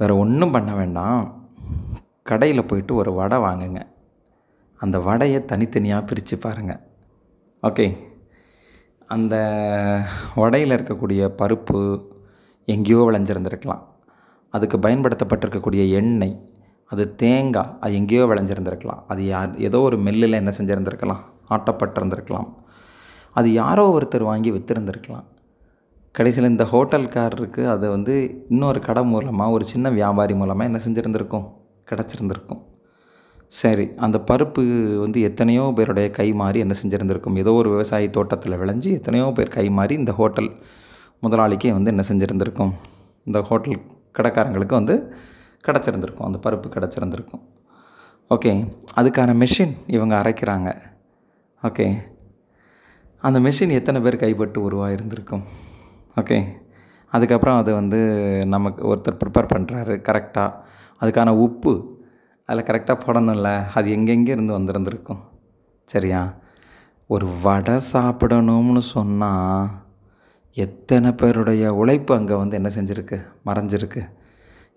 வேறு 0.00 0.18
ஒன்றும் 0.18 0.52
பண்ண 0.52 0.74
வேண்டாம். 0.74 1.22
கடையில் 2.22 2.66
போயிட்டு 2.66 2.94
ஒரு 2.94 3.12
வடை 3.12 3.38
வாங்குங்க. 3.38 3.80
அந்த 4.76 4.98
வடையை 4.98 5.44
தனித்தனியாக 5.44 6.04
பிரித்து 6.04 6.38
பாருங்கள் 6.38 6.86
ஓகே. 7.62 7.96
அந்த 9.06 9.34
வடையில் 10.34 10.70
இருக்கக்கூடிய 10.70 11.22
பருப்பு 11.38 12.04
எங்கேயோ 12.64 12.98
விளைஞ்சிருந்துருக்கலாம். 12.98 13.82
அதுக்கு 14.50 14.78
பயன்படுத்தப்பட்டிருக்கக்கூடிய 14.78 15.90
எண்ணெய் 15.90 16.36
அது 16.86 17.14
தேங்காய் 17.14 17.76
அது 17.80 17.94
எங்கேயோ 17.94 18.24
விளைஞ்சிருந்துருக்கலாம். 18.24 19.02
அது 19.08 19.26
யார் 19.26 19.56
ஏதோ 19.56 19.80
ஒரு 19.80 19.96
மில்லில் 19.96 20.32
என்ன 20.32 20.52
செஞ்சுருந்துருக்கலாம். 20.58 21.22
ஆட்டப்பட்டிருந்துருக்கலாம். 21.50 22.54
அது 23.32 23.52
யாரோ 23.52 23.98
ஒருத்தர் 24.00 24.22
வாங்கி 24.22 24.50
விற்றுருந்துருக்கலாம் 24.50 25.26
கடைசியில் 26.12 26.50
இந்த 26.50 26.64
ஹோட்டல்காரருக்கு 26.64 27.68
அதை 27.68 27.88
வந்து 27.88 28.44
இன்னொரு 28.48 28.80
கடை 28.80 29.04
மூலமாக 29.04 29.50
ஒரு 29.50 29.64
சின்ன 29.64 29.90
வியாபாரி 29.90 30.34
மூலமாக 30.34 30.64
என்ன 30.64 30.80
செஞ்சுருந்துருக்கும்? 30.86 31.52
கிடச்சிருந்துருக்கும். 31.90 32.62
சரி 33.50 33.90
அந்த 33.96 34.18
பருப்பு 34.18 34.62
வந்து 35.00 35.20
எத்தனையோ 35.20 35.72
பேருடைய 35.76 36.10
கை 36.10 36.32
மாறி 36.32 36.58
என்ன 36.58 36.74
செஞ்சுருந்துருக்கும்? 36.82 37.38
ஏதோ 37.38 37.52
ஒரு 37.52 37.68
விவசாய 37.70 38.08
தோட்டத்தில் 38.08 38.52
விளைஞ்சி 38.52 38.90
எத்தனையோ 38.92 39.32
பேர் 39.36 39.48
கை 39.48 39.70
மாறி 39.70 39.94
இந்த 39.94 40.12
ஹோட்டல் 40.12 40.50
முதலாளிக்கே 41.22 41.72
வந்து 41.72 41.90
என்ன 41.90 42.04
செஞ்சுருந்துருக்கும்? 42.08 42.72
இந்த 43.24 43.40
ஹோட்டல் 43.40 43.78
கடைக்காரங்களுக்கு 44.18 44.74
வந்து 44.80 45.14
கிடச்சிருந்துருக்கும் 45.66 46.26
அந்த 46.28 46.38
பருப்பு 46.44 46.68
கிடச்சிருந்துருக்கும். 46.76 47.42
ஓகே 48.30 48.52
அதுக்கான 48.96 49.34
மெஷின் 49.42 49.74
இவங்க 49.86 50.14
அரைக்கிறாங்க. 50.22 50.70
ஓகே 51.62 51.86
அந்த 53.18 53.38
மெஷின் 53.40 53.70
எத்தனை 53.70 54.00
பேர் 54.00 54.22
கைப்பட்டு 54.22 54.58
உருவாயிருந்திருக்கும்? 54.68 55.44
ஓகே 56.16 56.38
அதுக்கப்புறம் 57.12 57.58
அது 57.58 57.70
வந்து 57.72 57.98
நமக்கு 58.46 58.94
ஒருத்தர் 58.94 59.20
ப்ரிப்பேர் 59.20 59.52
பண்ணுறாரு 59.54 59.94
கரெக்டாக 60.08 60.56
அதுக்கான 61.00 61.28
உப்பு 61.28 61.72
அதில் 62.48 62.64
கரெக்டாக 62.64 62.98
போடணும்ல. 63.04 63.50
அது 63.74 63.90
எங்கெங்கே 63.90 64.32
இருந்து 64.32 64.58
வந்திருந்துருக்கும்? 64.58 65.20
சரியா? 65.84 66.34
ஒரு 67.06 67.26
வடை 67.42 67.74
சாப்பிடணும்னு 67.92 68.78
சொன்னால் 68.78 69.68
எத்தனை 70.52 71.12
பேருடைய 71.12 71.74
உழைப்பு 71.74 72.14
அங்கே 72.14 72.34
வந்து 72.34 72.56
என்ன 72.56 72.70
செஞ்சுருக்கு? 72.74 73.16
மறைஞ்சிருக்கு. 73.46 74.02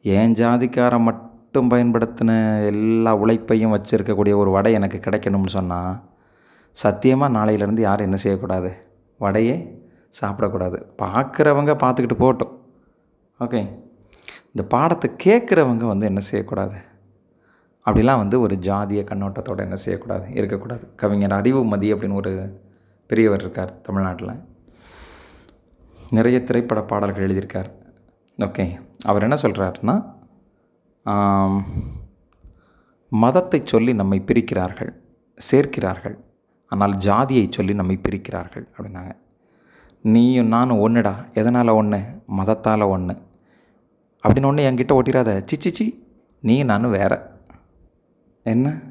ஏன் 0.04 0.34
ஜாதிக்காரன் 0.34 1.08
மட்டும் 1.10 1.70
பயன்படுத்தின 1.72 2.32
எல்லா 2.66 3.16
உழைப்பையும் 3.16 3.74
வச்சுருக்கக்கூடிய 3.76 4.36
ஒரு 4.36 4.50
வடை 4.50 4.74
எனக்கு 4.74 4.98
கிடைக்கணும்னு 4.98 5.56
சொன்னால் 5.58 6.00
சத்தியமாக 6.72 7.36
நாளையிலேருந்து 7.38 7.80
யாரும் 7.80 8.06
என்ன 8.06 8.16
செய்யக்கூடாது? 8.16 8.72
வடையே 9.20 9.58
சாப்பிடக்கூடாது. 10.22 10.78
பார்க்குறவங்க 11.04 11.74
பார்த்துக்கிட்டு 11.84 12.22
போகட்டும். 12.24 12.54
ஓகே 13.40 13.60
இந்த 14.54 14.64
பாடத்தை 14.76 15.10
கேட்குறவங்க 15.24 15.86
வந்து 15.86 16.06
என்ன 16.06 16.20
செய்யக்கூடாது? 16.20 16.78
அப்படிலாம் 17.86 18.22
வந்து 18.24 18.38
ஒரு 18.46 18.56
ஜாதிய 18.68 19.02
கண்ணோட்டத்தோடு 19.10 19.62
என்ன 19.66 19.78
செய்யக்கூடாது? 19.84 20.26
இருக்கக்கூடாது. 20.40 20.84
கவிஞர் 21.02 21.38
அறிவுமதி 21.40 21.88
அப்படின்னு 21.94 22.20
ஒரு 22.22 22.34
பெரியவர் 23.10 23.44
இருக்கார் 23.46 23.72
தமிழ்நாட்டில். 23.88 24.34
நிறைய 26.18 26.38
திரைப்பட 26.44 26.82
பாடல்கள் 26.92 27.26
எழுதியிருக்கார். 27.28 27.70
ஓகே. 28.38 28.66
அவர் 29.10 29.26
என்ன 29.28 29.38
சொல்கிறாருன்னா 29.44 29.96
மதத்தை 33.12 33.60
சொல்லி 33.72 33.94
நம்மை 34.02 34.18
பிரிக்கிறார்கள் 34.28 34.92
சேர்க்கிறார்கள் 35.50 36.16
ஆனால் 36.72 36.94
ஜாதியை 37.08 37.46
சொல்லி 37.50 37.74
நம்மை 37.80 37.98
பிரிக்கிறார்கள் 38.06 38.66
அப்படின்னாங்க. 38.74 39.14
நீயும் 40.14 40.54
நானும் 40.56 40.82
ஒன்றுடா 40.86 41.14
எதனால் 41.40 41.72
ஒன்று 41.80 42.00
மதத்தால் 42.38 42.86
ஒன்று 42.94 43.16
அப்படின்னு 44.24 44.50
ஒன்று 44.52 44.68
என்கிட்ட 44.70 44.94
ஒட்டிடாத 45.00 45.32
சிச்சிச்சி 45.52 45.88
நீ 46.44 46.56
நானும் 46.72 46.96
வேறு. 47.00 47.18
என்ன? 48.44 48.82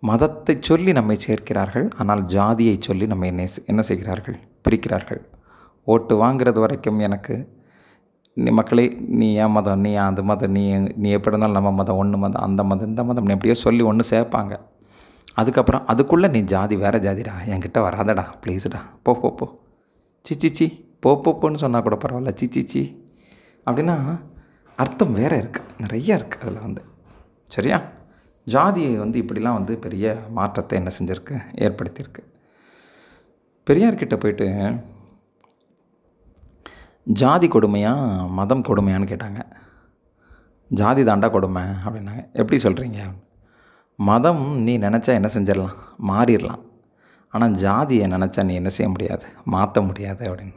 மதத்தை 0.00 0.56
சொல்லி 0.60 0.92
நம்மை 0.92 1.18
சேர்க்கிறார்கள் 1.26 1.90
ஆனால் 1.98 2.24
ஜாதியை 2.24 2.76
சொல்லி 2.80 3.06
நம்மை 3.06 3.28
என்ன 3.28 3.46
என்ன 3.66 3.82
செய்கிறார்கள்? 3.82 4.36
பிரிக்கிறார்கள். 4.68 5.20
ஓட்டு 5.84 6.24
வாங்கிறது 6.24 6.60
வரைக்கும் 6.60 6.98
எனக்கு 6.98 7.56
நீ 8.32 8.50
மக்களே 8.50 8.96
நீ 8.98 9.34
ஏன் 9.34 9.50
மதம்? 9.50 9.80
நீ 9.80 9.94
அந்த 9.94 10.22
மதம்? 10.22 10.50
நீ 10.50 10.76
நீ 10.96 11.10
எப்படி 11.10 11.32
இருந்தாலும் 11.32 11.56
நம்ம 11.56 11.70
மதம் 11.70 11.96
ஒன்று 11.96 12.18
மதம் 12.18 12.42
அந்த 12.42 12.64
மதம் 12.64 12.88
இந்த 12.88 13.04
மதம் 13.04 13.26
எப்படியோ 13.26 13.54
சொல்லி 13.54 13.82
ஒன்று 13.82 14.04
சேர்ப்பாங்க. 14.10 14.60
அதுக்கப்புறம் 15.34 15.86
அதுக்குள்ளே 15.86 16.28
நீ 16.28 16.40
ஜாதி 16.40 16.76
வேறு 16.76 16.98
ஜாதிடா? 16.98 17.34
என்கிட்ட 17.46 17.80
வராதடா 17.88 18.24
ப்ளீஸ்டா. 18.46 18.80
போ 19.02 19.14
போ 19.14 19.34
போ. 19.34 19.58
சிச்சிச்சி 20.30 20.86
போ 21.00 21.22
போன்னு 21.24 21.54
சொன்னால் 21.54 21.82
கூட 21.82 21.96
பரவாயில்ல. 21.96 22.32
சிச்சிச்சி 22.40 23.06
அப்படின்னா 23.66 24.20
அர்த்தம் 24.74 25.12
வேறு 25.12 25.36
இருக்குது 25.42 25.80
நிறைய 25.80 26.16
இருக்குது 26.16 26.40
அதில் 26.40 26.60
வந்து. 26.60 26.82
சரியா? 27.44 27.78
ஜாதியை 28.54 28.92
வந்து 29.02 29.18
இப்படிலாம் 29.22 29.58
வந்து 29.60 29.74
பெரிய 29.84 30.14
மாற்றத்தை 30.38 30.74
என்ன 30.78 30.90
செஞ்சுருக்கு? 30.98 31.36
ஏற்படுத்தியிருக்கு. 31.64 32.22
பெரியார்கிட்ட 33.66 34.16
போயிட்டு 34.22 34.46
ஜாதி 37.20 37.48
கொடுமையாக 37.48 38.28
மதம் 38.38 38.66
கொடுமையான்னு 38.68 39.10
கேட்டாங்க. 39.12 39.40
ஜாதி 40.80 41.02
தாண்டா 41.02 41.28
கொடுமை 41.30 41.62
அப்படின்னாங்க. 41.84 42.22
எப்படி 42.32 42.58
சொல்கிறீங்க 42.62 43.00
மதம் 44.08 44.42
நீ 44.66 44.72
நினச்சா 44.78 45.12
என்ன 45.18 45.28
செஞ்சிடலாம்? 45.34 45.78
மாறிடலாம். 46.10 46.62
ஆனால் 47.34 47.56
ஜாதியை 47.64 48.04
நினச்சா 48.12 48.42
நீ 48.48 48.54
என்ன 48.54 48.70
செய்ய 48.76 48.88
முடியாது? 48.92 49.26
மாற்ற 49.54 49.80
முடியாது 49.88 50.22
அப்படின்னு. 50.30 50.54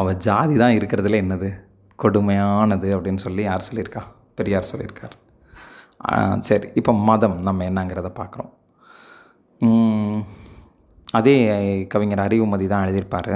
அவள் 0.00 0.20
ஜாதி 0.26 0.56
தான் 0.56 0.76
இருக்கிறதுல 0.78 1.20
என்னது? 1.22 1.50
கொடுமையானது 2.02 2.88
அப்படின்னு 2.96 3.24
சொல்லி 3.26 3.42
யார் 3.42 3.68
சொல்லியிருக்கா? 3.68 4.02
பெரியார் 4.34 4.70
சொல்லியிருக்கார். 4.72 5.16
சரி 6.48 6.68
இப்போ 6.80 6.92
மதம் 7.08 7.36
நம்ம 7.46 7.64
என்னங்கிறத 7.70 8.08
பார்க்குறோம் 8.20 8.52
அதே 11.18 11.34
கவிஞர் 11.92 12.22
அறிவுமதி 12.26 12.66
தான் 12.72 12.84
எழுதியிருப்பார். 12.86 13.34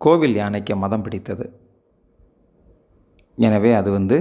கோவில் 0.00 0.36
யானைக்கு 0.40 0.74
மதம் 0.84 1.04
பிடித்தது? 1.04 1.46
எனவே 3.38 3.70
அது 3.80 3.90
வந்து 3.98 4.16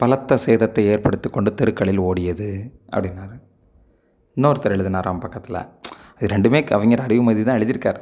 பலத்த 0.00 0.38
சேதத்தை 0.44 0.82
ஏற்படுத்தி 0.92 1.28
கொண்டு 1.30 1.50
தெருக்களில் 1.58 2.04
ஓடியது 2.08 2.48
அப்படின்னாரு. 2.94 3.36
இன்னொருத்தர் 4.36 4.76
எழுதினாராம் 4.76 5.22
பக்கத்தில். 5.24 5.60
இது 6.18 6.30
ரெண்டுமே 6.34 6.60
கவிஞர் 6.70 7.04
அறிவுமதி 7.06 7.42
தான் 7.48 7.58
எழுதியிருக்கார். 7.58 8.00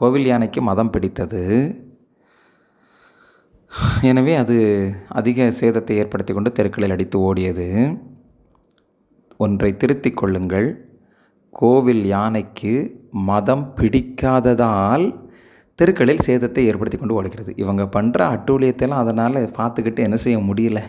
கோவில் 0.00 0.30
யானைக்கு 0.32 0.60
மதம் 0.70 0.92
பிடித்தது 0.94 1.42
எனவே 4.02 4.34
அது 4.34 4.56
அதிக 5.08 5.44
சேதத்தை 5.60 5.90
ஏற்படுத்தி 5.90 6.32
கொண்டு 6.32 6.52
தெருக்களில் 6.52 6.90
அடித்து 6.90 7.18
ஓடியது. 7.18 7.98
ஒன்றை 9.36 9.76
திருத்திக் 9.76 10.16
கொள்ளுங்கள். 10.16 10.86
கோவில் 11.50 12.04
யானைக்கு 12.04 13.00
மதம் 13.10 13.72
பிடிக்காததால் 13.76 15.26
தெருக்களில் 15.74 16.24
சேதத்தை 16.26 16.58
ஏற்படுத்தி 16.58 16.98
கொண்டு 16.98 17.14
ஓடுகிறது. 17.14 17.52
இவங்க 17.56 17.82
பண்ணுற 17.84 18.18
அட்டூழியத்தெல்லாம் 18.34 19.02
அதனால் 19.04 19.34
பார்த்துக்கிட்டு 19.34 19.98
என்ன 19.98 20.16
செய்ய 20.16 20.38
முடியல. 20.38 20.82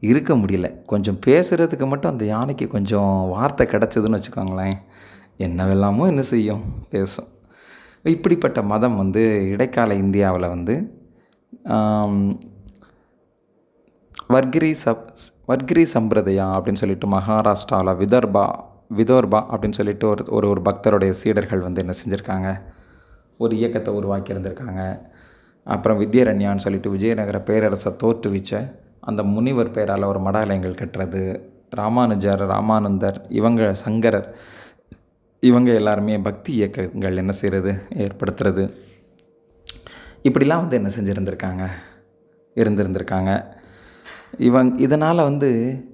இருக்க 0.00 0.34
முடியல. 0.34 0.84
கொஞ்சம் 0.84 1.18
பேசுகிறதுக்கு 1.26 1.86
மட்டும் 1.86 2.10
அந்த 2.10 2.24
யானைக்கு 2.24 2.68
கொஞ்சம் 2.68 3.28
வார்த்தை 3.28 3.66
கிடச்சதுன்னு 3.66 4.18
வச்சுக்கோங்களேன். 4.18 4.78
என்னவெல்லாமோ 5.36 6.06
என்ன 6.06 6.22
செய்யும்? 6.22 6.62
பேசும். 6.88 7.28
இப்படிப்பட்ட 8.02 8.62
மதம் 8.62 8.96
வந்து 8.96 9.46
இடைக்கால 9.48 9.94
இந்தியாவில் 9.94 10.48
வந்து 10.48 10.98
வர்கிரி 14.34 14.70
சப் 14.70 15.06
வர்கிரி 15.48 15.84
சம்பிரதயா 15.94 16.46
அப்படின்னு 16.56 16.82
சொல்லிட்டு 16.82 17.06
மகாராஷ்டிராவில் 17.08 17.98
விதர்பா 18.02 18.44
விதோர்பா 18.96 19.40
அப்படின்னு 19.52 19.70
சொல்லிட்டு 19.70 20.08
ஒரு 20.08 20.24
ஒரு 20.28 20.48
ஒரு 20.48 20.60
பக்தருடைய 20.62 21.10
சீடர்கள் 21.10 21.60
வந்து 21.60 21.80
என்ன 21.80 21.94
செஞ்சுருக்காங்க? 22.00 22.48
ஒரு 23.38 23.56
இயக்கத்தை 23.56 23.94
உருவாக்கி 23.94 24.32
இருந்திருக்காங்க 24.32 24.80
அப்புறம் 25.66 26.00
வித்யரண்யான்னு 26.00 26.56
சொல்லிட்டு 26.56 26.90
விஜயநகர 26.90 27.38
பேரரசை 27.40 27.92
தோற்றுவிச்ச 28.02 28.52
அந்த 29.00 29.22
முனிவர் 29.22 29.70
பேரால் 29.70 30.02
ஒரு 30.02 30.18
மடாலயங்கள் 30.18 30.80
கட்டுறது. 30.80 31.22
ராமானுஜர் 31.70 32.42
ராமானந்தர் 32.46 33.18
இவங்க 33.28 33.74
சங்கரர் 33.74 34.28
இவங்க 35.42 35.70
எல்லாருமே 35.72 36.18
பக்தி 36.18 36.52
இயக்கங்கள் 36.52 37.16
என்ன 37.16 37.32
செய்கிறது 37.32 37.72
ஏற்படுத்துறது. 37.94 38.64
இப்படிலாம் 40.22 40.68
வந்து 40.68 40.76
என்ன 40.76 40.88
செஞ்சுருந்துருக்காங்க? 40.88 41.70
இருந்திருந்திருக்காங்க. 42.54 43.44
இவங் 44.38 44.78
இதனால் 44.78 45.16
வந்து 45.16 45.48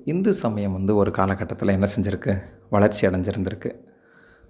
இந்து 0.05 0.35
சமயம் 0.35 0.73
வந்து 0.73 0.97
ஒரு 0.97 1.11
காலகட்டத்தில் 1.11 1.69
என்ன 1.69 1.87
செஞ்சுருக்கு? 1.97 2.43
வளர்ச்சி 2.71 3.07
அடைஞ்சிருந்திருக்கு. 3.07 3.71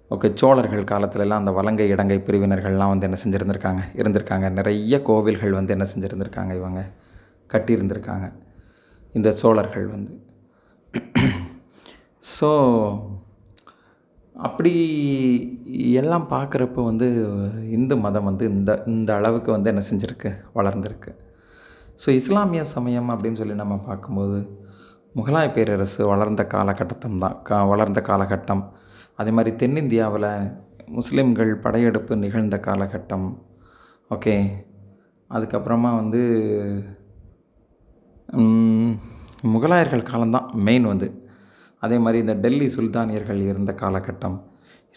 ஓகே 0.09 0.31
சோழர்கள் 0.35 0.83
காலத்துலலாம் 0.83 1.41
அந்த 1.41 1.51
வலங்கை 1.51 1.87
இடங்கை 1.87 2.17
பிரிவினர்கள்லாம் 2.17 2.97
வந்து 2.97 3.09
என்ன 3.09 3.17
செஞ்சுருந்துருக்காங்க? 3.23 3.79
இருந்திருக்காங்க. 3.93 4.51
நிறைய 4.51 5.01
கோவில்கள் 5.01 5.51
வந்து 5.51 5.71
என்ன 5.71 5.85
செஞ்சுருந்துருக்காங்க 5.95 6.55
இவங்க? 6.55 6.89
கட்டியிருந்திருக்காங்க. 7.53 8.33
இந்த 9.13 9.31
சோழர்கள் 9.31 9.87
வந்து. 9.87 10.21
ஸோ 12.41 12.49
அப்படி 14.45 14.71
எல்லாம் 15.99 16.25
பார்க்குறப்ப 16.29 16.83
வந்து 16.83 17.07
இந்து 17.69 17.97
மதம் 17.97 18.23
வந்து 18.23 18.45
இந்த 18.49 18.83
இந்த 18.85 19.15
அளவுக்கு 19.15 19.51
வந்து 19.51 19.69
என்ன 19.69 19.81
செஞ்சுருக்கு 19.89 20.29
வளர்ந்துருக்கு. 20.53 21.11
ஸோ 22.03 22.09
இஸ்லாமிய 22.09 22.63
சமயம் 22.63 23.09
அப்படின்னு 23.09 23.39
சொல்லி 23.41 23.53
நம்ம 23.53 23.77
பார்க்கும்போது 23.77 24.39
முகலாய 25.15 25.47
பேரரசு 25.53 26.07
வளர்ந்த 26.07 26.43
காலகட்டத்தம் 26.45 27.17
தான் 27.17 27.41
கா 27.43 27.63
வளர்ந்த 27.63 28.01
காலகட்டம். 28.01 28.63
அதே 29.15 29.31
மாதிரி 29.31 29.55
தென்னிந்தியாவில் 29.55 30.29
முஸ்லீம்கள் 30.97 31.53
படையெடுப்பு 31.55 32.15
நிகழ்ந்த 32.15 32.57
காலகட்டம். 32.67 33.27
ஓகே. 34.11 34.35
அதுக்கப்புறமா 35.29 35.91
வந்து 35.95 36.21
முகலாயர்கள் 39.53 40.09
காலம்தான் 40.11 40.47
மெயின் 40.67 40.85
வந்து. 40.85 41.07
அதே 41.79 41.97
மாதிரி 41.97 42.17
இந்த 42.17 42.33
டெல்லி 42.33 42.65
சுல்தானியர்கள் 42.65 43.41
இருந்த 43.41 43.75
காலகட்டம். 43.79 44.41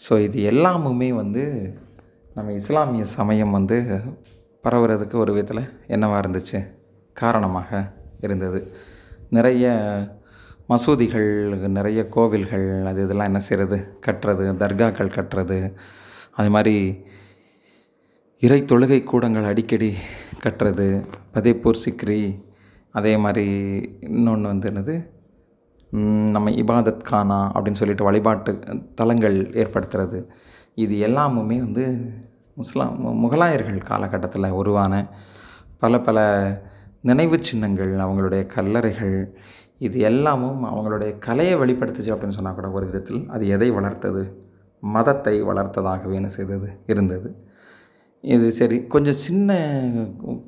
ஸோ 0.09 0.21
இது 0.21 0.51
எல்லாமுமே 0.51 1.15
வந்து 1.15 1.75
நம்ம 2.35 2.53
இஸ்லாமிய 2.53 3.05
சமயம் 3.05 3.51
வந்து 3.51 4.01
பரவுறதுக்கு 4.65 5.15
ஒரு 5.15 5.33
விதத்தில் 5.33 5.71
என்னவாக 5.87 6.29
இருந்துச்சு? 6.29 6.71
காரணமாக 7.13 7.93
இருந்தது. 8.21 8.75
நிறைய 9.31 9.75
மசூதிகள் 10.69 11.69
நிறைய 11.69 12.09
கோவில்கள் 12.09 12.87
அது 12.87 13.03
இதெல்லாம் 13.03 13.27
என்ன 13.27 13.39
செய்கிறது 13.39 13.99
கட்டுறது 14.07 14.45
தர்காக்கள் 14.57 15.17
கட்டுறது. 15.17 15.75
அது 16.33 16.51
மாதிரி 16.51 17.05
இறை 18.39 18.63
தொழுகை 18.63 19.05
கூடங்கள் 19.05 19.45
அடிக்கடி 19.45 19.95
கட்டுறது. 20.43 21.07
பதேப்பூர் 21.35 21.83
சிக்ரி 21.89 22.45
அதே 22.91 23.17
மாதிரி 23.17 23.47
இன்னொன்று 24.01 24.47
வந்து 24.49 24.71
என்னது? 24.71 25.10
நம்ம 25.91 26.51
இபாதத் 26.51 27.03
கானா 27.03 27.53
அப்படின்னு 27.55 27.73
சொல்லிட்டு 27.73 28.05
வழிபாட்டு 28.05 28.59
தலங்கள் 28.95 29.51
ஏற்படுத்துறது. 29.51 30.27
இது 30.75 31.07
எல்லாமுமே 31.07 31.59
வந்து 31.59 32.11
முஸ்லாம் 32.57 33.01
முகலாயர்கள் 33.01 33.79
காலகட்டத்தில் 33.79 34.51
உருவான 34.51 35.09
பல 35.79 36.01
பல 36.01 36.19
நினைவு 37.03 37.43
சின்னங்கள் 37.43 37.97
அவங்களுடைய 37.97 38.49
கல்லறைகள். 38.55 39.31
இது 39.79 39.99
எல்லாமும் 39.99 40.65
அவங்களுடைய 40.65 41.19
கலையை 41.19 41.57
வெளிப்படுத்துச்சு 41.57 42.15
அப்படின்னு 42.15 42.29
சொன்னால் 42.29 42.55
கூட 42.55 42.71
ஒரு 42.71 42.87
விதத்தில் 42.87 43.29
அது 43.29 43.49
எதை 43.49 43.71
வளர்த்தது? 43.71 44.49
மதத்தை 44.81 45.45
வளர்த்ததாகவே 45.45 46.13
என்ன 46.13 46.29
செய்தது? 46.29 46.81
இருந்தது. 46.87 47.50
இது 48.25 48.47
சரி. 48.59 48.77
கொஞ்சம் 48.95 49.19
சின்ன 49.27 49.51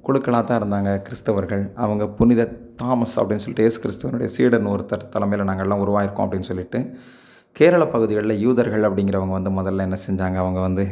குழுக்களாக 0.07 0.43
தான் 0.49 0.59
இருந்தாங்க 0.61 0.91
கிறிஸ்தவர்கள். 1.07 1.63
அவங்க 1.85 2.05
புனித 2.19 2.43
தாமஸ் 2.81 3.15
அப்படின்னு 3.21 3.43
சொல்லிட்டு 3.45 3.65
இயேசு 3.67 3.79
கிறிஸ்தவனுடைய 3.85 4.31
சீடன் 4.35 4.69
ஒருத்தர் 4.73 5.07
தலைமையில் 5.15 5.49
நாங்கள்லாம் 5.51 5.85
உருவாயிருக்கோம் 5.85 6.27
அப்படின்னு 6.27 6.51
சொல்லிட்டு 6.51 6.81
கேரள 7.57 7.85
பகுதிகளில் 7.95 8.43
யூதர்கள் 8.45 8.87
அப்படிங்கிறவங்க 8.89 9.35
வந்து 9.39 9.53
முதல்ல 9.61 9.87
என்ன 9.89 9.99
செஞ்சாங்க? 10.07 10.37
அவங்க 10.45 10.61
வந்து 10.61 10.85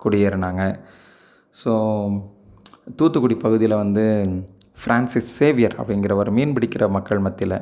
குடியேறினாங்க. 0.00 0.62
ஸோ 1.54 1.72
தூத்துக்குடி 2.98 3.36
பகுதியில் 3.46 3.82
வந்து 3.84 4.04
ஃப்ரான்சிஸ் 4.82 5.30
சேவியர் 5.40 5.76
அப்படிங்கிறவர் 5.80 6.30
மீன் 6.38 6.54
பிடிக்கிற 6.56 6.84
மக்கள் 6.96 7.24
மத்தியில் 7.26 7.58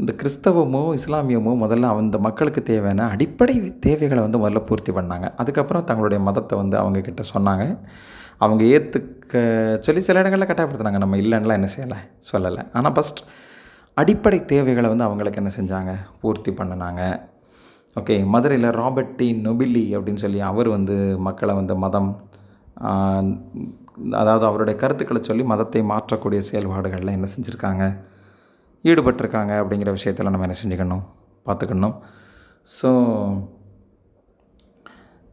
இந்த 0.00 0.12
கிறிஸ்தவமோ 0.20 0.82
இஸ்லாமியமோ 0.98 1.52
முதல்ல 1.62 1.88
அந்த 2.02 2.18
மக்களுக்கு 2.26 2.60
தேவையான 2.70 3.06
அடிப்படை 3.14 3.54
தேவைகளை 3.86 4.20
வந்து 4.26 4.38
முதல்ல 4.42 4.60
பூர்த்தி 4.68 4.92
பண்ணாங்க. 4.92 5.26
அதுக்கப்புறம் 5.40 5.84
தங்களுடைய 5.90 6.20
மதத்தை 6.28 6.54
வந்து 6.62 6.76
அவங்கக்கிட்ட 6.82 7.22
சொன்னாங்க. 7.34 7.64
அவங்க 8.44 8.62
ஏற்றுக்க 8.76 9.34
சொல்லி 9.86 10.00
சில 10.06 10.22
இடங்களில் 10.22 10.48
கட்டாயப்படுத்தினாங்க. 10.50 11.00
நம்ம 11.04 11.18
இல்லைன்னா 11.22 11.58
என்ன 11.60 11.68
செய்யலை? 11.74 11.98
சொல்லலை. 12.30 12.62
ஆனால் 12.78 12.94
ஃபஸ்ட் 12.96 13.20
அடிப்படை 13.96 14.38
தேவைகளை 14.52 14.88
வந்து 14.92 15.06
அவங்களுக்கு 15.08 15.40
என்ன 15.42 15.52
செஞ்சாங்க? 15.58 15.92
பூர்த்தி 16.20 16.52
பண்ணினாங்க. 16.60 17.02
ஓகே 18.00 18.14
மதுரையில் 18.34 18.68
ராபர்ட் 18.80 19.14
டி. 19.18 19.28
நொபிலி 19.46 19.84
அப்படின்னு 19.96 20.22
சொல்லி 20.24 20.40
அவர் 20.50 20.68
வந்து 20.76 20.96
மக்களை 21.28 21.54
வந்து 21.60 21.74
மதம் 21.84 22.10
அதாவது 24.20 24.44
அவருடைய 24.48 24.74
கருத்துக்களை 24.82 25.20
சொல்லி 25.22 25.44
மதத்தை 25.50 25.80
மாற்றக்கூடிய 25.90 26.40
செயல்பாடுகளில் 26.50 27.16
என்ன 27.16 27.28
செஞ்சுருக்காங்க? 27.34 27.84
ஈடுபட்டிருக்காங்க 28.90 29.52
அப்படிங்கிற 29.62 29.90
விஷயத்தில் 29.98 30.30
நம்ம 30.34 30.46
என்ன 30.48 30.56
செஞ்சுக்கணும்? 30.62 31.02
பார்த்துக்கணும். 31.46 31.96
ஸோ 32.78 32.90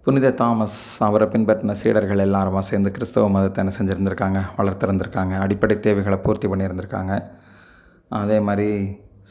புனித 0.05 0.27
தாமஸ் 0.41 0.77
அவரை 1.07 1.25
பின்பற்றின 1.33 1.73
சீடர்கள் 1.81 2.25
எல்லாருமா 2.27 2.61
சேர்ந்து 2.69 2.89
கிறிஸ்தவ 2.95 3.29
மதத்தை 3.35 3.59
என்ன 3.63 3.73
செஞ்சுருந்துருக்காங்க? 3.77 4.39
வளர்த்துருந்துருக்காங்க. 4.59 5.33
அடிப்படை 5.45 5.75
தேவைகளை 5.85 6.17
பூர்த்தி 6.25 6.47
பண்ணியிருந்திருக்காங்க. 6.51 7.13
அதே 8.21 8.37
மாதிரி 8.47 8.69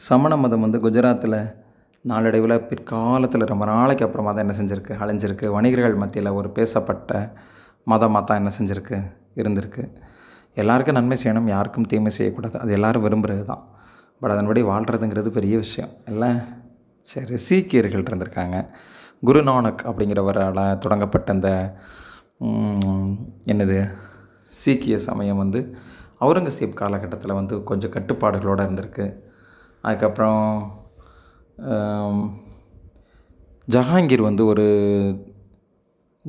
சமண 0.07 0.33
மதம் 0.43 0.65
வந்து 0.65 0.79
குஜராத்தில் 0.85 1.39
நாளடைவில் 2.09 2.55
பிற்காலத்தில் 2.69 3.49
ரொம்ப 3.51 3.63
நாளைக்கு 3.71 4.05
அப்புறமா 4.05 4.31
தான் 4.35 4.45
என்ன 4.45 4.55
செஞ்சுருக்கு? 4.59 4.93
அழிஞ்சிருக்கு. 5.03 5.47
வணிகர்கள் 5.55 5.97
மத்தியில் 6.03 6.35
ஒரு 6.39 6.49
பேசப்பட்ட 6.57 7.11
மதமாக 7.91 8.23
தான் 8.29 8.39
என்ன 8.41 8.51
செஞ்சுருக்கு? 8.57 8.97
இருந்திருக்கு. 9.41 9.83
எல்லாருக்கும் 10.61 10.97
நன்மை 10.99 11.17
செய்யணும் 11.23 11.49
யாருக்கும் 11.55 11.89
தீமை 11.91 12.11
செய்யக்கூடாது. 12.19 12.57
அது 12.63 12.71
எல்லாரும் 12.77 13.05
விரும்புகிறது 13.07 13.43
தான். 13.51 13.63
பட் 14.19 14.31
அதன்படி 14.31 14.61
வாழ்கிறதுங்கிறது 14.63 15.29
பெரிய 15.29 15.57
விஷயம். 15.57 15.91
இல்லை? 16.05 16.31
சரி 17.01 17.37
சீக்கியர்கள் 17.37 18.03
இருந்திருக்காங்க. 18.03 18.57
குருநானக் 19.25 19.85
அப்படிங்கிறவரால் 19.89 20.77
தொடங்கப்பட்ட 20.77 21.33
அந்த 21.33 21.49
என்னது? 23.51 23.79
சீக்கிய 24.47 24.99
சமயம் 24.99 25.37
வந்து 25.37 25.59
அவுரங்கசீப் 26.21 26.79
காலகட்டத்தில் 26.81 27.37
வந்து 27.39 27.55
கொஞ்சம் 27.63 27.91
கட்டுப்பாடுகளோடு 27.91 28.63
இருந்திருக்கு. 28.65 29.05
அதுக்கப்புறம் 29.81 30.71
ஜஹாங்கீர் 33.67 34.21
வந்து 34.21 34.43
ஒரு 34.45 34.65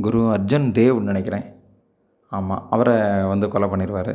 குரு 0.01 0.21
அர்ஜன் 0.35 0.69
தேவ்னு 0.79 1.09
நினைக்கிறேன். 1.11 1.47
ஆமாம் 2.33 2.67
அவரை 2.71 2.97
வந்து 3.25 3.49
கொலை 3.49 3.69
பண்ணிடுவார் 3.69 4.13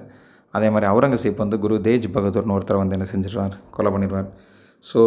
அதே 0.56 0.68
மாதிரி 0.70 0.88
அவுரங்கசீப் 0.92 1.44
வந்து 1.44 1.60
குரு 1.60 1.78
தேஜ் 1.88 2.08
பகதூர்னு 2.16 2.56
ஒருத்தரை 2.58 2.80
வந்து 2.82 2.98
என்ன 2.98 3.08
செஞ்சிருவார் 3.14 3.56
கொலை 3.78 3.92
பண்ணிடுவார் 3.94 4.30
ஸோ 4.84 5.00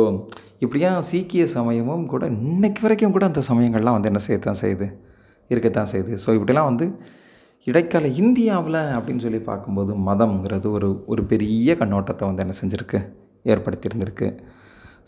இப்படியா 0.58 0.90
சீக்கிய 1.10 1.42
சமயமும் 1.56 2.06
கூட 2.06 2.24
இன்னைக்கு 2.48 2.82
வரைக்கும் 2.82 3.14
கூட 3.16 3.24
அந்த 3.26 3.42
சமயங்கள்லாம் 3.50 3.96
வந்து 3.96 4.10
என்ன 4.12 4.22
செய்யத்தான் 4.26 4.60
செய்யுது 4.62 4.86
இருக்கத்தான் 5.50 5.90
செய்யுது. 5.92 6.12
ஸோ 6.24 6.28
இப்படிலாம் 6.36 6.68
வந்து 6.70 6.86
இடைக்கால 7.66 8.06
இந்தியாவில் 8.22 8.80
அப்படின்னு 8.96 9.22
சொல்லி 9.24 9.40
பார்க்கும்போது 9.50 9.92
மதம்ங்கிறது 10.08 10.68
ஒரு 10.76 10.88
ஒரு 11.06 11.22
பெரிய 11.32 11.74
கண்ணோட்டத்தை 11.80 12.24
வந்து 12.30 12.44
என்ன 12.44 12.54
செஞ்சுருக்கு 12.60 12.98
ஏற்படுத்தியிருந்திருக்கு. 13.44 14.28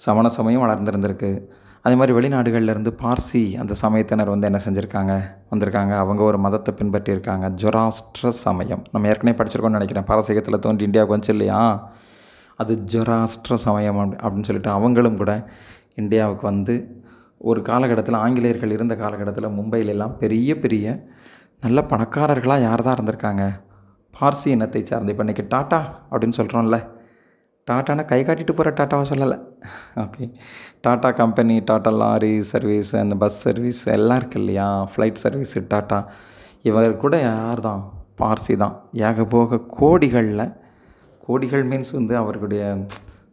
சமண 0.04 0.26
சமயம் 0.38 0.62
வளர்ந்துருந்திருக்கு. 0.64 1.30
அதே 1.82 1.94
மாதிரி 1.94 2.12
வெளிநாடுகள்லேருந்து 2.12 2.96
பார்சி 2.98 3.58
அந்த 3.58 3.74
சமயத்தினர் 3.82 4.28
வந்து 4.28 4.46
என்ன 4.46 4.60
செஞ்சுருக்காங்க? 4.64 5.22
வந்திருக்காங்க. 5.54 5.96
அவங்க 5.96 6.22
ஒரு 6.22 6.38
மதத்தை 6.38 6.74
பின்பற்றியிருக்காங்க. 6.74 7.54
ஜொராஸ்ட்ர 7.62 8.28
சமயம். 8.28 8.84
நம்ம 8.92 9.08
ஏற்கனவே 9.08 9.42
படிச்சிருக்கோம்னு 9.42 9.70
நினைக்கிறேன். 9.70 10.04
பாரசீகத்தில் 10.04 10.58
தோன்றி 10.58 10.84
இந்தியாவுக்கு 10.84 11.16
வந்துச்சு 11.16 11.36
இல்லையா? 11.36 11.92
அது 12.56 12.78
ஜொராஸ்ட்ர 12.92 13.54
சமயம் 13.54 13.96
அப்படி- 13.96 14.16
அப்படின்னு 14.16 14.42
சொல்லிட்டு 14.42 14.70
அவங்களும் 14.70 15.16
கூட 15.16 15.50
இந்தியாவுக்கு 15.94 16.46
வந்து 16.46 17.04
ஒரு 17.38 17.62
காலகட்டத்தில் 17.62 18.14
ஆங்கிலேயர்கள் 18.14 18.70
இருந்த 18.70 18.96
காலகட்டத்தில் 18.96 19.48
மும்பையிலெல்லாம் 19.48 20.16
பெரிய 20.16 20.58
பெரிய 20.58 21.04
நல்ல 21.60 21.84
பணக்காரர்களாக 21.88 22.62
யார் 22.62 22.82
தான் 22.82 22.94
இருந்திருக்காங்க? 22.94 23.50
பார்சி 24.20 24.48
இனத்தை 24.48 24.84
சார்ந்து 24.84 25.12
இப்போ 25.12 25.24
இன்றைக்கி 25.24 25.46
டாட்டா 25.50 25.80
அப்படின்னு 26.10 26.32
சொல்கிறோம்ல 26.36 26.86
டாட்டானா 27.68 28.02
கை 28.10 28.20
காட்டிட்டு 28.22 28.54
போகிற 28.58 28.70
டாட்டாவை 28.78 29.04
சொல்லலை. 29.10 29.36
Okay 30.02 30.24
Tata 30.86 31.08
company 31.20 31.56
Tata 31.70 31.90
lorry 32.02 32.32
service 32.52 32.90
அந்த 33.02 33.16
பஸ் 33.22 33.38
சர்வீஸ் 33.46 33.82
எல்லாம் 33.96 34.18
இருக்கு 34.20 34.38
இல்லையா? 34.42 34.68
Flight 34.92 35.22
service 35.24 35.60
Tata. 35.74 35.98
இவர் 36.68 36.96
கூட 37.04 37.14
யார் 37.30 37.60
தான். 37.68 37.82
பார்சி 38.20 38.54
தான் 38.62 38.74
ஏகபோக 39.08 39.60
கோடிகளில் 39.78 40.46
கோடிகள் 41.26 41.64
மீன்ஸ் 41.70 41.92
வந்து 41.98 42.14
அவர்களுடைய 42.22 42.62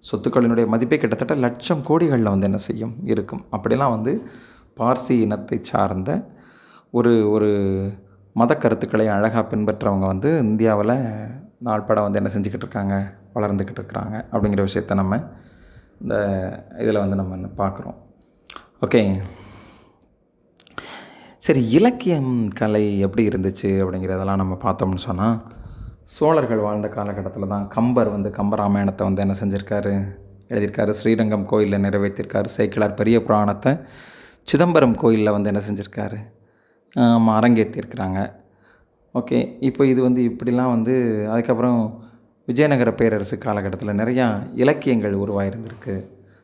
சொத்துக்களினுடைய 0.09 0.65
மதிப்பே 0.73 0.97
கிட்டத்தட்ட 1.01 1.35
லட்சம் 1.45 1.81
கோடிகளில் 1.87 2.33
வந்து 2.33 2.47
என்ன 2.49 2.59
செய்யும்? 2.67 2.93
இருக்கும். 3.13 3.41
அப்படிலாம் 3.55 3.95
வந்து 3.95 4.11
பார்சி 4.79 5.13
இனத்தை 5.25 5.57
சார்ந்த 5.71 6.11
ஒரு 6.97 7.13
ஒரு 7.35 7.49
மத 8.39 8.51
கருத்துக்களை 8.63 9.07
அழகாக 9.15 9.43
பின்பற்றவங்க 9.51 10.05
வந்து 10.13 10.29
இந்தியாவில் 10.47 10.95
நாள்பட 11.67 11.99
வந்து 12.05 12.19
என்ன 12.21 12.29
செஞ்சுக்கிட்டு 12.33 12.65
இருக்காங்க? 12.67 12.95
வளர்ந்துக்கிட்டு 13.37 13.81
இருக்கிறாங்க 13.81 14.15
அப்படிங்கிற 14.33 14.63
விஷயத்த 14.67 14.95
நம்ம 15.01 15.19
இந்த 16.01 16.15
இதில் 16.83 17.03
வந்து 17.03 17.19
நம்ம 17.21 17.49
பார்க்குறோம். 17.61 17.97
ஓகே. 18.85 19.01
சரி 21.45 21.61
இலக்கியம் 21.77 22.31
கலை 22.59 22.85
எப்படி 23.05 23.23
இருந்துச்சு 23.27 23.69
அப்படிங்கிறதெல்லாம் 23.83 24.41
நம்ம 24.41 24.55
பார்த்தோம்னு 24.63 25.05
சொன்னால் 25.07 25.37
சோழர்கள் 26.15 26.65
வாழ்ந்த 26.65 26.87
காலகட்டத்தில் 26.95 27.51
தான் 27.53 27.67
கம்பர் 27.75 28.09
வந்து 28.15 28.29
கம்பராமாயணத்தை 28.37 29.03
வந்து 29.07 29.23
என்ன 29.25 29.35
செஞ்சுருக்காரு? 29.41 29.93
எழுதியிருக்காரு. 30.51 30.91
ஸ்ரீரங்கம் 30.99 31.45
கோயிலில் 31.51 31.83
நிறைவேற்றிருக்காரு. 31.85 32.49
சேக்கிழார் 32.57 32.99
பெரிய 32.99 33.17
புராணத்தை 33.23 33.73
சிதம்பரம் 34.51 34.95
கோயிலில் 35.01 35.35
வந்து 35.35 35.51
என்ன 35.51 35.61
செஞ்சுருக்காரு? 35.67 36.19
அரங்கேற்றிருக்கிறாங்க. 37.37 38.19
ஓகே 39.15 39.39
இப்போ 39.69 39.83
இது 39.85 39.99
வந்து 40.01 40.21
இப்படிலாம் 40.29 40.73
வந்து 40.75 40.93
அதுக்கப்புறம் 41.33 41.81
விஜயநகர 42.47 42.89
பேரரசு 42.99 43.35
காலகட்டத்தில் 43.37 43.99
நிறையா 44.01 44.25
இலக்கியங்கள் 44.63 45.15
உருவாயிருந்திருக்கு. 45.23 45.95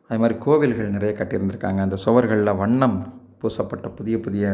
அது 0.10 0.20
மாதிரி 0.22 0.36
கோவில்கள் 0.46 0.96
நிறைய 0.96 1.12
கட்டியிருந்திருக்காங்க. 1.20 1.80
அந்த 1.86 1.98
சுவர்களில் 2.06 2.60
வண்ணம் 2.62 2.98
பூசப்பட்ட 3.42 3.88
புதிய 4.00 4.18
புதிய 4.26 4.46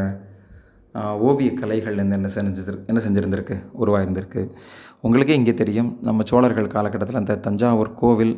ஓவிய 1.27 1.49
கலைகள் 1.53 1.99
வந்து 2.01 2.15
என்ன 2.19 2.29
செஞ்சிரு 2.35 2.75
என்ன 2.89 2.99
செஞ்சுருந்திருக்கு 3.05 3.55
உருவாயிருந்திருக்கு. 3.81 4.41
உங்களுக்கே 5.05 5.35
இங்கே 5.41 5.53
தெரியும் 5.53 5.89
நம்ம 6.07 6.23
சோழர்கள் 6.31 6.73
காலகட்டத்தில் 6.75 7.21
அந்த 7.21 7.39
தஞ்சாவூர் 7.47 7.91
கோவில் 8.01 8.35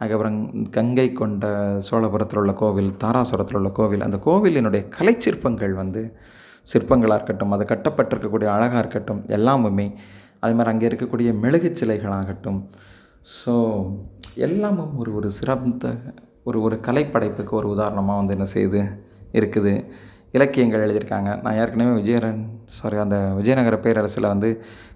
அதுக்கப்புறம் 0.00 0.38
கங்கை 0.76 1.08
கொண்ட 1.12 1.46
சோழபுரத்தில் 1.88 2.40
உள்ள 2.42 2.52
கோவில் 2.60 2.92
தாராசுரத்தில் 3.02 3.58
உள்ள 3.60 3.70
கோவில் 3.78 4.04
அந்த 4.06 4.18
கோவிலினுடைய 4.26 4.82
கலைச்சிற்பங்கள் 4.96 5.74
வந்து 5.82 6.02
சிற்பங்களாக 6.72 7.18
இருக்கட்டும் 7.18 7.52
அது 7.56 7.64
கட்டப்பட்டிருக்கக்கூடிய 7.72 8.48
அழகாக 8.56 8.78
இருக்கட்டும் 8.78 9.20
எல்லாமுமே 9.36 9.86
அதே 10.42 10.52
மாதிரி 10.52 10.72
அங்கே 10.74 10.86
இருக்கக்கூடிய 10.90 11.30
மெழுகு 11.42 11.70
சிலைகளாகட்டும். 11.80 12.60
ஸோ 13.38 13.54
எல்லாமும் 14.46 14.92
ஒரு 14.98 15.10
ஒரு 15.14 15.30
சிறந்த 15.38 15.86
ஒரு 16.46 16.58
ஒரு 16.66 16.76
கலைப்படைப்புக்கு 16.86 17.54
ஒரு 17.60 17.68
உதாரணமாக 17.74 18.20
வந்து 18.20 18.34
என்ன 18.36 18.46
செய்யுது 18.54 18.80
இருக்குது. 19.34 19.72
இலக்கியங்கள் 20.34 20.84
எழுதியிருக்காங்க. 20.86 21.30
நான் 21.42 21.58
ஏற்கனவே 21.62 21.92
விஜயரன் 22.00 22.40
சாரி 22.68 22.96
அந்த 22.96 23.16
விஜயநகர 23.38 23.76
பேரரசில் 23.84 24.32
வந்து 24.32 24.48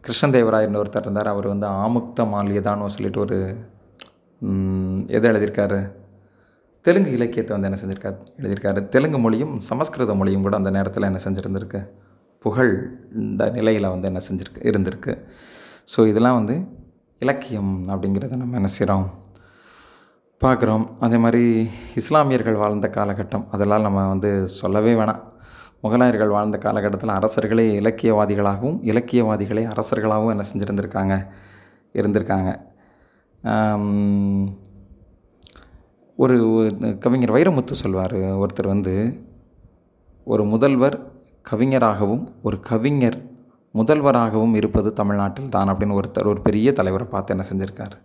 கிருஷ்ணதேவராயர்னு 0.07 0.81
ஒருத்தர் 0.83 1.03
இருந்தார். 1.03 1.27
அவர் 1.27 1.47
வந்து 1.47 1.67
ஆமுக்த 1.83 2.27
மாலியதானோ 2.35 2.87
சொல்லிட்டு 2.97 3.21
ஒரு 3.21 3.39
ம், 4.43 4.99
எதை 5.09 5.27
எழுதியிருக்காரு? 5.31 5.81
தெலுங்கு 6.85 7.11
இலக்கியத்தை 7.13 7.53
வந்து 7.57 7.69
என்ன 7.69 7.79
செஞ்சிருக்காரு 7.81 8.17
எழுதியிருக்காரு. 8.41 8.81
தெலுங்கு 8.89 9.19
மொழியும் 9.19 9.55
சமஸ்கிருத 9.69 10.15
மொழியும் 10.15 10.43
கூட 10.43 10.57
அந்த 10.57 10.71
நேரத்தில் 10.71 11.09
என்ன 11.09 11.21
செஞ்சுருந்துருக்கு. 11.25 11.81
புகழ் 12.45 12.73
இந்த 13.23 13.43
நிலையில் 13.57 13.93
வந்து 13.93 14.09
என்ன 14.11 14.21
செஞ்சுருக்கு 14.29 14.63
இருந்திருக்கு. 14.71 15.13
ஸோ 15.93 16.01
இதெல்லாம் 16.11 16.39
வந்து 16.41 16.57
இலக்கியம் 17.23 17.75
அப்படிங்கிறத 17.93 18.37
நம்ம 18.41 18.57
என்ன 18.61 18.71
செய்கிறோம் 18.77 19.07
பார்க்குறோம். 20.41 20.85
அதே 21.05 21.19
மாதிரி 21.25 21.45
இஸ்லாமியர்கள் 22.01 22.61
வாழ்ந்த 22.63 22.89
காலகட்டம் 22.97 23.45
அதெல்லாம் 23.55 23.85
நம்ம 23.87 24.01
வந்து 24.13 24.31
சொல்லவே 24.61 24.93
வேணாம். 25.01 25.23
முகலாயர்கள் 25.85 26.35
வாழ்ந்த 26.35 26.57
காலகட்டத்தில் 26.59 27.17
அரசர்களே 27.19 27.67
இலக்கியவாதிகளாகவும் 27.81 28.79
இலக்கியவாதிகளே 28.91 29.65
அரசர்களாகவும் 29.73 30.33
என்ன 30.35 30.45
செஞ்சுருந்துருக்காங்க? 30.51 31.15
இருந்திருக்காங்க. 31.95 32.51
ஒரு 36.19 36.37
ஒரு 36.57 36.69
கவிஞர் 37.05 37.35
வைரமுத்து 37.37 37.75
சொல்வார். 37.83 38.17
ஒருத்தர் 38.43 38.73
வந்து 38.75 38.95
ஒரு 40.27 40.43
முதல்வர் 40.53 40.97
கவிஞராகவும் 41.51 42.25
ஒரு 42.47 42.57
கவிஞர் 42.71 43.19
முதல்வராகவும் 43.79 44.55
இருப்பது 44.61 44.89
தமிழ்நாட்டில் 45.01 45.53
தான் 45.55 45.71
அப்படின்னு 45.71 45.99
ஒருத்தர் 46.01 46.31
ஒரு 46.33 46.41
பெரிய 46.47 46.69
தலைவரை 46.79 47.07
பார்த்து 47.13 47.35
என்ன 47.35 47.45
செஞ்சுருக்கார். 47.51 47.97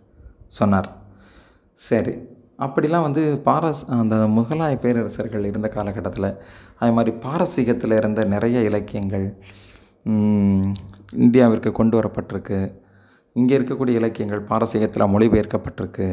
சொன்னார். 0.58 0.88
சரி 1.88 2.14
அப்படிலாம் 2.64 3.06
வந்து 3.06 3.22
பாரஸ் 3.46 3.82
அந்த 3.98 4.14
முகலாய 4.36 4.74
பேரரசர்கள் 4.84 5.46
இருந்த 5.50 5.68
காலகட்டத்தில் 5.76 6.28
அதே 6.80 6.90
மாதிரி 6.96 7.12
பாரசீகத்தில் 7.24 7.94
இருந்த 8.00 8.20
நிறைய 8.34 8.58
இலக்கியங்கள் 8.70 9.26
இந்தியாவிற்கு 11.24 11.70
கொண்டு 11.78 11.94
வரப்பட்டிருக்கு. 12.00 12.58
இங்கே 13.36 13.54
இருக்கக்கூடிய 13.58 13.94
இலக்கியங்கள் 14.00 14.42
பாரசீகத்தில் 14.50 15.12
மொழிபெயர்க்கப்பட்டிருக்கு. 15.14 16.08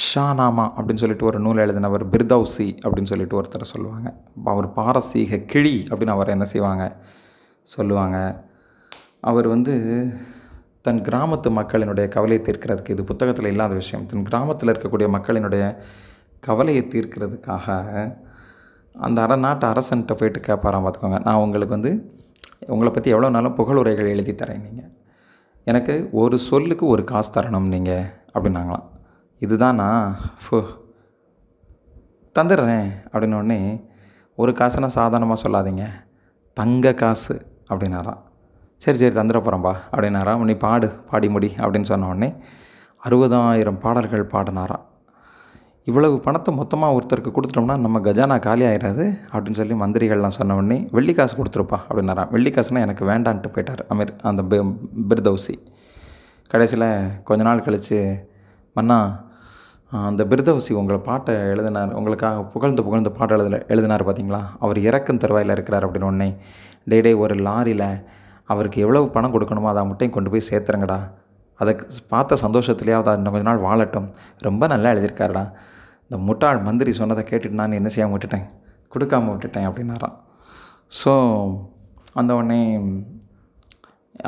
ஷானாமா 0.00 0.64
அப்படின்னு 0.76 1.02
சொல்லிட்டு 1.02 1.26
ஒரு 1.30 1.38
நூல் 1.38 1.62
எழுதினவர் 1.64 2.04
பிர்தௌசி 2.12 2.68
அப்படின்னு 2.82 3.10
சொல்லிட்டு 3.12 3.38
ஒருத்தர் 3.40 3.72
சொல்லுவாங்க. 3.72 4.08
அவர் 4.52 4.68
பாரசீக 4.78 5.38
கிழி 5.52 5.76
அப்படின்னு 5.90 6.14
அவர் 6.16 6.34
என்ன 6.34 6.44
செய்வாங்க? 6.44 6.84
சொல்லுவாங்க. 7.62 8.18
அவர் 9.30 9.46
வந்து 9.54 9.74
தன் 10.86 11.02
கிராமத்து 11.08 11.48
மக்களினுடைய 11.58 12.06
கவலையை 12.08 12.40
தீர்க்கிறதுக்கு 12.46 12.94
இது 12.94 13.04
புத்தகத்தில் 13.10 13.50
இல்லாத 13.50 13.74
விஷயம் 13.74 14.06
தன் 14.06 14.24
கிராமத்தில் 14.30 14.72
இருக்கக்கூடிய 14.72 15.08
மக்களினுடைய 15.16 15.64
கவலையை 16.40 16.82
தீர்க்கிறதுக்காக 16.94 17.66
அந்த 18.94 19.18
அரை 19.22 19.36
நாட்டு 19.36 20.14
போயிட்டு 20.14 20.40
கேட்பாராம் 20.48 20.84
பார்த்துக்கோங்க 20.84 21.20
நான் 21.24 21.42
உங்களுக்கு 21.44 21.76
வந்து 21.78 21.92
உங்களை 22.66 22.90
பற்றி 22.92 23.10
எவ்வளோ 23.10 23.30
நாளும் 23.30 23.58
புகழுரைகள் 23.60 24.12
எழுதி 24.14 24.32
தரேன் 24.32 24.64
நீங்கள் 24.66 24.90
எனக்கு 25.64 26.08
ஒரு 26.12 26.38
சொல்லுக்கு 26.38 26.86
ஒரு 26.86 27.04
காசு 27.04 27.30
தரணும் 27.36 27.68
நீங்கள் 27.74 28.04
அப்படின்னாங்களாம். 28.34 28.86
இதுதானா? 29.44 29.88
ஃபோ. 30.42 30.58
தந்துடுறேன் 32.36 32.90
அப்படின்ன 33.12 33.56
ஒரு 34.40 34.52
காசுனா 34.58 34.88
சாதாரணமாக 34.98 35.42
சொல்லாதீங்க. 35.44 35.84
தங்க 36.58 36.94
காசு 37.00 37.34
அப்படின்னாராம். 37.72 38.20
சரி 38.84 38.98
சரி 39.00 39.14
தந்துட 39.18 39.38
போகிறேன்பா 39.40 39.72
அப்படின்னாராம். 39.94 40.44
நீ 40.48 40.54
பாடு 40.64 40.88
பாடி 41.10 41.28
முடி 41.34 41.50
அப்படின்னு 41.64 41.88
சொன்ன 41.90 42.08
உடனே 42.12 42.28
அறுபதாயிரம் 43.08 43.78
பாடல்கள் 43.84 44.24
பாடினாராம். 44.34 44.84
இவ்வளவு 45.90 46.16
பணத்தை 46.26 46.50
மொத்தமாக 46.60 46.96
ஒருத்தருக்கு 46.98 47.32
கொடுத்துட்டோம்னா 47.36 47.76
நம்ம 47.84 48.00
கஜானா 48.06 48.36
காலி 48.46 48.64
ஆயிடாது 48.70 49.04
அப்படின்னு 49.32 49.58
சொல்லி 49.60 49.74
மந்திரிகள்லாம் 49.82 50.36
சொன்ன 50.38 50.56
உடனே 50.60 50.78
வெள்ளி 50.96 51.14
காசு 51.14 51.34
கொடுத்துருப்பா 51.38 51.78
அப்படின்னாராம். 51.88 52.30
வெள்ளி 52.30 52.50
காசுனா 52.50 52.82
எனக்கு 52.86 53.04
வேண்டான்ட்டு 53.12 53.52
போயிட்டார் 53.54 53.82
அமீர் 53.92 54.12
அந்த 54.30 54.42
பிர்தௌசி. 55.10 55.56
கடைசியில் 56.52 56.88
கொஞ்ச 57.30 57.42
நாள் 57.48 57.66
கழித்து 57.66 57.98
மன்னா 58.78 58.98
அந்த 60.00 60.22
பிரதவசி 60.30 60.72
உங்களை 60.80 60.98
பாட்டை 61.06 61.32
எழுதினார் 61.52 61.90
உங்களுக்காக 61.98 62.44
புகழ்ந்து 62.52 62.82
புகழ்ந்து 62.84 63.10
பாட்டு 63.16 63.34
எழுத 63.36 63.58
எழுதினார் 63.72 64.04
பார்த்தீங்களா? 64.08 64.40
அவர் 64.64 64.78
இறக்கும் 64.88 65.20
தருவாயில் 65.22 65.54
இருக்கிறார் 65.54 65.84
அப்படின்னு 65.86 66.08
உடனே 66.10 66.28
டே 66.90 66.98
டே 67.06 67.12
ஒரு 67.24 67.34
லாரியில் 67.46 67.88
அவருக்கு 68.52 68.78
எவ்வளவு 68.84 69.06
பணம் 69.16 69.34
கொடுக்கணுமோ 69.34 69.68
அதை 69.72 69.82
முட்டையும் 69.90 70.14
கொண்டு 70.16 70.30
போய் 70.32 70.48
சேர்த்துருங்கடா. 70.50 70.98
அதை 71.60 71.72
பார்த்த 72.12 72.38
சந்தோஷத்துலேயாவது 72.44 73.16
இன்னும் 73.18 73.34
கொஞ்ச 73.34 73.46
நாள் 73.50 73.64
வாழட்டும். 73.66 74.08
ரொம்ப 74.48 74.66
நல்லா 74.74 74.90
எழுதியிருக்காருடா. 74.94 75.44
இந்த 76.06 76.16
முட்டாள் 76.28 76.64
மந்திரி 76.68 76.92
சொன்னதை 77.00 77.24
கேட்டுட்டு 77.30 77.60
நான் 77.60 77.78
என்ன 77.80 77.90
செய்யாமல் 77.94 78.16
விட்டுட்டேன்? 78.16 78.46
கொடுக்காம 78.94 79.30
விட்டுட்டேன் 79.32 79.68
அப்படின்னாராம். 79.68 80.16
ஸோ 81.00 81.12
அந்த 82.20 82.30
உடனே 82.34 82.60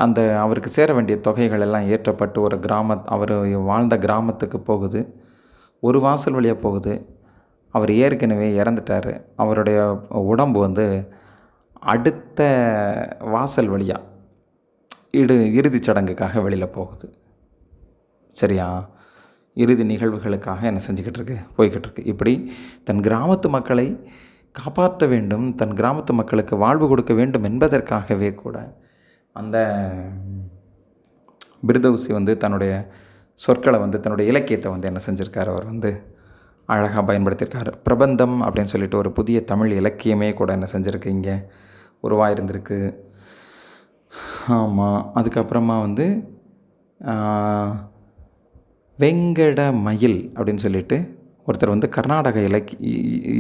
அந்த 0.04 0.20
அவருக்கு 0.44 0.70
சேர 0.78 0.92
வேண்டிய 0.92 1.16
தொகைகள் 1.26 1.64
எல்லாம் 1.66 1.88
ஏற்றப்பட்டு 1.94 2.38
ஒரு 2.40 2.56
கிராம 2.60 3.02
அவர் 3.14 3.34
வாழ்ந்த 3.70 3.94
கிராமத்துக்கு 4.06 4.58
போகுது. 4.70 5.00
ஒரு 5.84 5.98
வாசல் 6.00 6.32
வழியாக 6.32 6.60
போகுது. 6.60 6.92
அவர் 7.70 7.90
ஏற்கனவே 7.92 8.46
இறந்துட்டார். 8.58 9.10
அவருடைய 9.36 9.78
உடம்பு 10.08 10.60
வந்து 10.60 10.86
அடுத்த 11.94 12.40
வாசல் 13.32 13.66
வழியாக 13.66 14.02
இடு 15.10 15.36
இறுதிச் 15.54 15.90
சடங்குக்காக 15.90 16.42
வெளியில் 16.42 16.74
போகுது. 16.76 17.08
சரியா? 18.30 18.68
இறுதி 19.54 19.84
நிகழ்வுகளுக்காக 19.84 20.62
என்ன 20.62 20.80
செஞ்சுக்கிட்டு 20.90 21.18
இருக்கு? 21.18 21.38
போய்கிட்டு 21.56 21.84
இருக்கு. 21.84 22.04
இப்படி 22.04 22.52
தன் 22.84 23.00
கிராமத்து 23.00 23.48
மக்களை 23.48 23.86
காப்பாற்ற 24.52 25.06
வேண்டும் 25.06 25.54
தன் 25.54 25.76
கிராமத்து 25.80 26.12
மக்களுக்கு 26.12 26.56
வாழ்வு 26.56 26.88
கொடுக்க 26.88 27.14
வேண்டும் 27.14 27.44
என்பதற்காகவே 27.44 28.30
கூட 28.34 28.56
அந்த 29.32 29.56
பிரிதவுசி 31.66 32.12
வந்து 32.12 32.36
தன்னுடைய 32.36 32.74
சொற்களை 33.34 33.78
வந்து 33.80 33.98
தன்னுடைய 34.00 34.30
இலக்கியத்தை 34.30 34.68
வந்து 34.72 34.86
என்ன 34.86 35.00
செஞ்சுருக்காரு? 35.06 35.50
அவர் 35.54 35.64
வந்து 35.64 35.90
அழகாக 36.68 37.02
பயன்படுத்தியிருக்காரு. 37.08 37.72
பிரபந்தம் 37.82 38.36
அப்படின்னு 38.42 38.72
சொல்லிட்டு 38.74 38.96
ஒரு 38.96 39.10
புதிய 39.12 39.38
தமிழ் 39.44 39.72
இலக்கியமே 39.80 40.28
கூட 40.34 40.52
என்ன 40.52 40.66
செஞ்சுருக்கு 40.72 41.06
இங்கே. 41.06 41.36
உருவாயிருந்திருக்கு. 42.02 42.78
ஆமாம் 44.48 45.00
அதுக்கப்புறமா 45.14 45.76
வந்து 45.86 46.06
வெங்கட 48.98 49.60
மயில் 49.86 50.18
அப்படின்னு 50.36 50.64
சொல்லிட்டு 50.66 50.96
ஒருத்தர் 51.46 51.72
வந்து 51.74 51.88
கர்நாடக 51.88 52.38
இலக்கி 52.40 52.74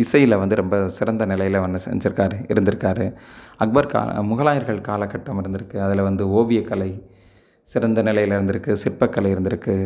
இசையில் 0.02 0.40
வந்து 0.40 0.54
ரொம்ப 0.60 0.76
சிறந்த 0.88 1.24
நிலையில் 1.26 1.62
வந்து 1.64 1.80
செஞ்சுருக்காரு 1.86 2.36
இருந்திருக்காரு. 2.52 3.06
அக்பர் 3.56 3.92
கா 3.92 4.00
முகலாயர்கள் 4.30 4.80
காலகட்டம் 4.88 5.40
இருந்திருக்கு. 5.42 5.76
அதில் 5.86 6.06
வந்து 6.08 6.24
ஓவியக்கலை 6.38 6.90
சிறந்த 7.68 8.02
நிலையில் 8.02 8.34
இருந்திருக்கு 8.36 8.72
சிற்பக்கலை 8.84 9.28
இருந்திருக்கு. 9.34 9.76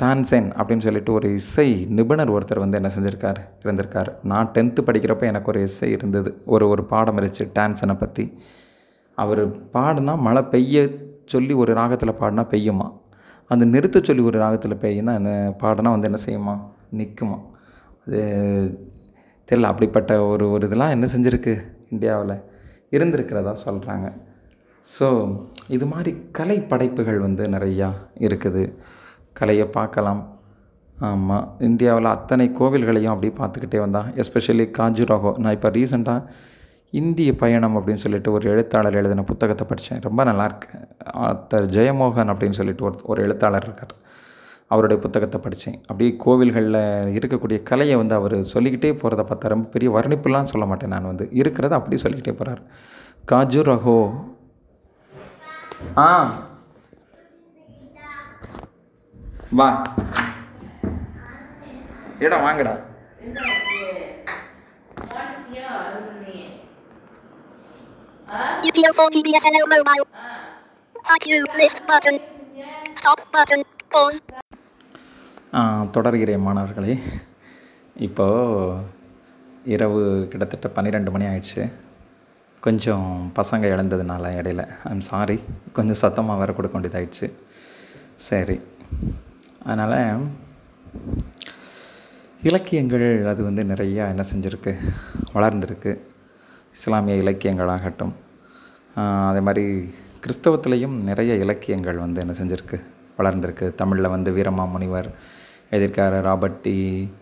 தான்சென் 0.00 0.48
அப்படின்னு 0.60 0.78
சொல்லிட்டு 0.78 1.12
ஒரு 1.12 1.28
இசை 1.32 1.68
நிபுணர் 1.88 2.32
ஒருத்தர் 2.32 2.58
வந்து 2.58 2.78
என்ன 2.80 2.90
செஞ்சுருக்கார் 2.96 3.40
இருந்திருக்கார். 3.62 4.10
நான் 4.22 4.50
டென்த்து 4.54 4.82
படிக்கிறப்ப 4.86 5.22
எனக்கு 5.22 5.50
ஒரு 5.50 5.60
இசை 5.62 5.90
இருந்தது. 5.90 6.30
ஒரு 6.46 6.68
ஒரு 6.68 6.84
பாடம் 6.84 7.18
இருந்துச்சு 7.18 7.44
டான்சனை 7.58 7.96
பற்றி 7.98 8.24
அவர் 9.18 9.42
பாடினா 9.74 10.14
மழை 10.18 10.42
பெய்ய 10.42 10.86
சொல்லி 11.24 11.52
ஒரு 11.52 11.74
ராகத்தில் 11.74 12.18
பாடினா 12.20 12.44
பெய்யுமா? 12.54 12.88
அந்த 13.50 13.64
நிறுத்த 13.64 14.00
சொல்லி 14.02 14.22
ஒரு 14.22 14.38
ராகத்தில் 14.38 14.80
பெய்யுனா 14.84 15.12
என்ன 15.20 15.32
பாடினா 15.62 15.90
வந்து 15.96 16.10
என்ன 16.10 16.20
செய்யுமா? 16.26 16.54
நிற்குமா 16.96 17.38
அது 18.06 18.20
தெரியல. 19.48 19.70
அப்படிப்பட்ட 19.72 20.12
ஒரு 20.26 20.44
ஒரு 20.50 20.66
இதெல்லாம் 20.66 20.90
என்ன 20.90 21.06
செஞ்சுருக்கு? 21.16 21.54
இந்தியாவில் 21.90 22.34
இருந்திருக்கிறதா 22.90 23.54
சொல்கிறாங்க 23.66 24.06
ஸோ 24.94 25.06
இது 25.76 25.86
மாதிரி 25.92 26.10
கலை 26.38 26.58
படைப்புகள் 26.70 27.18
வந்து 27.26 27.44
நிறையா 27.54 27.88
இருக்குது. 28.26 28.62
கலையை 29.38 29.66
பார்க்கலாம். 29.78 30.22
ஆமாம் 31.08 31.48
இந்தியாவில் 31.66 32.14
அத்தனை 32.14 32.46
கோவில்களையும் 32.60 33.12
அப்படி 33.14 33.28
பார்த்துக்கிட்டே 33.40 33.80
வந்தான் 33.82 34.08
எஸ்பெஷலி 34.22 34.66
காஜுராகோ 34.78 35.32
நான் 35.42 35.56
இப்போ 35.56 35.70
ரீசெண்டாக 35.76 36.30
இந்திய 37.00 37.30
பயணம் 37.42 37.76
அப்படின்னு 37.78 38.02
சொல்லிட்டு 38.04 38.30
ஒரு 38.36 38.44
எழுத்தாளர் 38.52 38.96
எழுதின 39.00 39.24
புத்தகத்தை 39.30 39.64
படித்தேன் 39.70 40.02
ரொம்ப 40.06 40.20
நல்லாயிருக்கு 40.28 40.78
ஆத்தர் 41.26 41.66
ஜெயமோகன் 41.76 42.32
அப்படின்னு 42.32 42.58
சொல்லிட்டு 42.60 42.86
ஒரு 42.88 42.98
ஒரு 43.12 43.20
எழுத்தாளர் 43.26 43.66
இருக்கார். 43.68 43.94
அவருடைய 44.72 44.98
புத்தகத்தை 45.04 45.38
படித்தேன் 45.44 45.78
அப்படியே 45.88 46.10
கோவில்களில் 46.24 46.80
இருக்கக்கூடிய 47.18 47.58
கலையை 47.70 47.98
வந்து 48.02 48.14
அவர் 48.20 48.36
சொல்லிக்கிட்டே 48.52 48.90
போகிறத 49.02 49.22
பார்த்தா 49.30 49.52
ரொம்ப 49.54 49.68
பெரிய 49.74 49.90
வர்ணிப்புலாம் 49.98 50.50
சொல்ல 50.52 50.66
மாட்டேன் 50.70 50.92
நான் 50.94 51.10
வந்து. 51.12 51.26
இருக்கிறத 51.42 51.76
அப்படி 51.80 51.98
சொல்லிக்கிட்டே 52.04 52.36
போகிறார் 52.40 52.62
காஜுரஹோ 53.32 53.98
ஆ 55.98 56.06
வா 59.52 59.68
ஏடா 62.22 62.38
வாங்கடா 62.38 62.74
UTO 68.68 68.90
4 68.94 69.22
BSNL 69.26 69.64
mobile. 69.66 70.04
IQ 71.14 71.26
list 71.54 71.80
button. 71.86 72.16
Stop 72.94 73.20
button. 73.34 73.60
Pause. 73.94 74.20
ஆ, 75.54 75.60
தொடர்கிறேன் 75.94 76.42
மாணவர்களே 76.46 76.94
இப்போது 77.96 78.80
இரவு 79.66 80.00
கிட்டத்தட்ட 80.32 80.66
பன்னிரெண்டு 80.68 81.10
மணி 81.10 81.26
ஆயிடுச்சு 81.26 81.62
கொஞ்சம் 82.60 83.32
பசங்க 83.36 83.64
இழந்ததுனால 83.64 84.24
இடையில. 84.40 84.68
ஐம் 84.84 85.00
சாரி 85.00 85.40
கொஞ்சம் 85.72 85.94
சத்தமாக 85.94 86.38
வேறு 86.38 86.54
கொடுக்க 86.54 86.78
வேண்டியதாயிடுச்சு. 86.78 87.32
சரி. 88.14 88.60
அதனால் 89.64 90.26
இலக்கியங்கள் 92.42 93.26
அது 93.26 93.42
வந்து 93.42 93.62
நிறையா 93.62 94.08
என்ன 94.08 94.24
செஞ்சுருக்கு? 94.34 94.76
வளர்ந்துருக்கு. 95.34 95.98
இஸ்லாமிய 96.72 97.22
இலக்கியங்களாகட்டும். 97.22 98.12
அதே 99.28 99.40
மாதிரி 99.40 99.94
கிறிஸ்தவத்துலேயும் 100.26 101.00
நிறைய 101.02 101.34
இலக்கியங்கள் 101.34 101.96
வந்து 101.96 102.20
என்ன 102.20 102.34
செஞ்சுருக்கு? 102.42 102.82
வளர்ந்துருக்கு. 103.18 103.74
தமிழில் 103.74 104.08
வந்து 104.08 104.32
வீரமாமுனிவர் 104.32 105.10
எழுதியிருக்காரு 105.70 106.20
ராபர்ட் 106.20 106.60
டி 106.60 107.12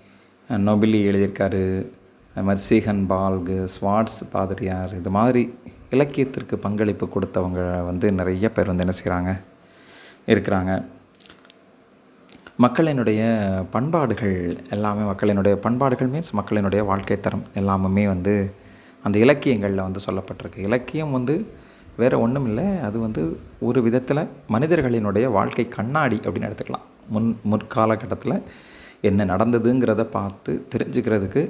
நொபிலி 0.49 1.01
எழுதியிருக்காரு 1.05 1.91
அது 2.37 2.45
மாதிரி 2.47 2.63
சீகன் 2.69 3.03
பால்கு 3.09 3.69
ஸ்வாட்ஸ் 3.75 4.19
பாதிரியார் 4.33 4.93
இது 4.99 5.11
மாதிரி 5.11 5.43
இலக்கியத்திற்கு 5.91 6.57
பங்களிப்பு 6.57 7.07
கொடுத்தவங்க 7.07 7.85
வந்து 7.85 8.13
நிறைய 8.13 8.51
பேர் 8.53 8.71
வந்து 8.73 8.85
என்ன 8.87 8.97
செய்கிறாங்க 9.01 9.31
இருக்கிறாங்க. 10.33 10.73
மக்களினுடைய 12.65 13.23
பண்பாடுகள் 13.71 14.37
எல்லாமே 14.71 15.03
மக்களினுடைய 15.11 15.55
பண்பாடுகள் 15.55 16.09
மீன்ஸ் 16.09 16.33
மக்களினுடைய 16.33 16.85
வாழ்க்கை 16.85 17.21
தரம் 17.21 17.47
எல்லாமே 17.55 18.07
வந்து 18.07 18.53
அந்த 19.03 19.19
இலக்கியங்களில் 19.19 19.87
வந்து 19.87 20.01
சொல்லப்பட்டிருக்கு. 20.07 20.59
இலக்கியம் 20.59 21.13
வந்து 21.13 21.47
வேறு 21.97 22.21
ஒன்றும் 22.21 22.47
இல்லை. 22.47 22.79
அது 22.79 22.99
வந்து 22.99 23.41
ஒரு 23.61 23.83
விதத்தில் 23.83 24.29
மனிதர்களினுடைய 24.49 25.27
வாழ்க்கை 25.31 25.67
கண்ணாடி 25.67 26.21
அப்படின்னு 26.25 26.49
எடுத்துக்கலாம். 26.51 26.87
முன் 27.09 27.39
முற்காலகட்டத்தில் 27.53 28.43
என்ன 29.11 29.25
நடந்ததுங்கிறத 29.33 30.03
பார்த்து 30.17 30.53
தெரிஞ்சுக்கிறதுக்கு 30.73 31.43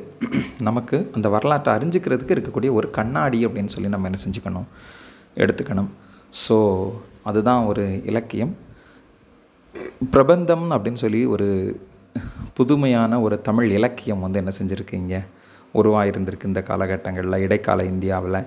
நமக்கு 0.69 0.97
அந்த 1.17 1.29
வரலாற்றை 1.35 1.73
அறிஞ்சிக்கிறதுக்கு 1.77 2.35
இருக்கக்கூடிய 2.37 2.71
ஒரு 2.79 2.89
கண்ணாடி 2.99 3.41
அப்படின்னு 3.47 3.75
சொல்லி 3.75 3.91
நம்ம 3.95 4.09
என்ன 4.11 4.21
செஞ்சுக்கணும்? 4.27 4.69
எடுத்துக்கணும். 5.43 5.91
ஸோ 6.45 6.57
அதுதான் 7.31 7.63
ஒரு 7.71 7.85
இலக்கியம். 8.11 8.53
பிரபந்தம் 10.15 10.67
அப்படின்னு 10.75 11.03
சொல்லி 11.05 11.21
ஒரு 11.35 11.49
புதுமையான 12.59 13.21
ஒரு 13.27 13.37
தமிழ் 13.49 13.71
இலக்கியம் 13.79 14.25
வந்து 14.25 14.41
என்ன 14.43 14.53
செஞ்சுருக்கீங்க? 14.59 15.15
உருவாயிருந்திருக்கு 15.81 16.51
இந்த 16.51 16.61
காலகட்டங்களில் 16.71 17.43
இடைக்கால 17.47 17.85
இந்தியாவில். 17.93 18.41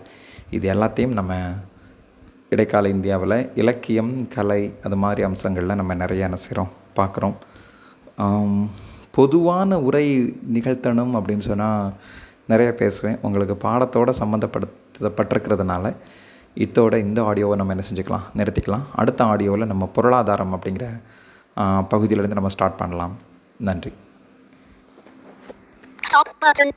இது 0.57 0.65
எல்லாத்தையும் 0.73 1.17
நம்ம 1.19 1.33
இடைக்கால 2.53 2.89
இந்தியாவில் 2.95 3.37
இலக்கியம் 3.61 4.13
கலை 4.35 4.61
அது 4.87 4.97
மாதிரி 5.03 5.21
அம்சங்களில் 5.27 5.79
நம்ம 5.79 5.95
நிறைய 6.03 6.29
என்ன 6.29 6.39
செய்கிறோம் 6.43 6.71
பார்க்குறோம். 6.99 7.35
பொதுவான 9.11 9.79
உரை 9.79 10.05
நிகழ்த்தணும் 10.53 11.15
அப்படின்னு 11.19 11.45
சொன்னால் 11.49 11.93
நிறைய 12.47 12.73
பேசுவேன். 12.73 13.17
உங்களுக்கு 13.21 13.67
பாடத்தோட 13.67 14.13
சம்மந்தப்படுத்தப்பட்டிருக்கிறதுனால 14.19 15.95
இத்தோட 16.55 16.93
இந்த 16.97 17.21
ஆடியோவை 17.21 17.55
நம்ம 17.55 17.73
என்ன 17.73 17.85
செஞ்சுக்கலாம் 17.93 18.25
நிறுத்திக்கலாம். 18.37 18.85
அடுத்த 18.95 19.23
ஆடியோவில் 19.23 19.65
நம்ம 19.65 19.85
பொருளாதாரம் 19.85 20.53
அப்படிங்கிற 20.55 20.85
பகுதியிலேருந்து 21.91 22.37
நம்ம 22.39 22.49
ஸ்டார்ட் 22.49 22.77
பண்ணலாம். 22.77 23.15
நன்றி. 23.57 23.93
Stop 26.09 26.29
button. 26.41 26.67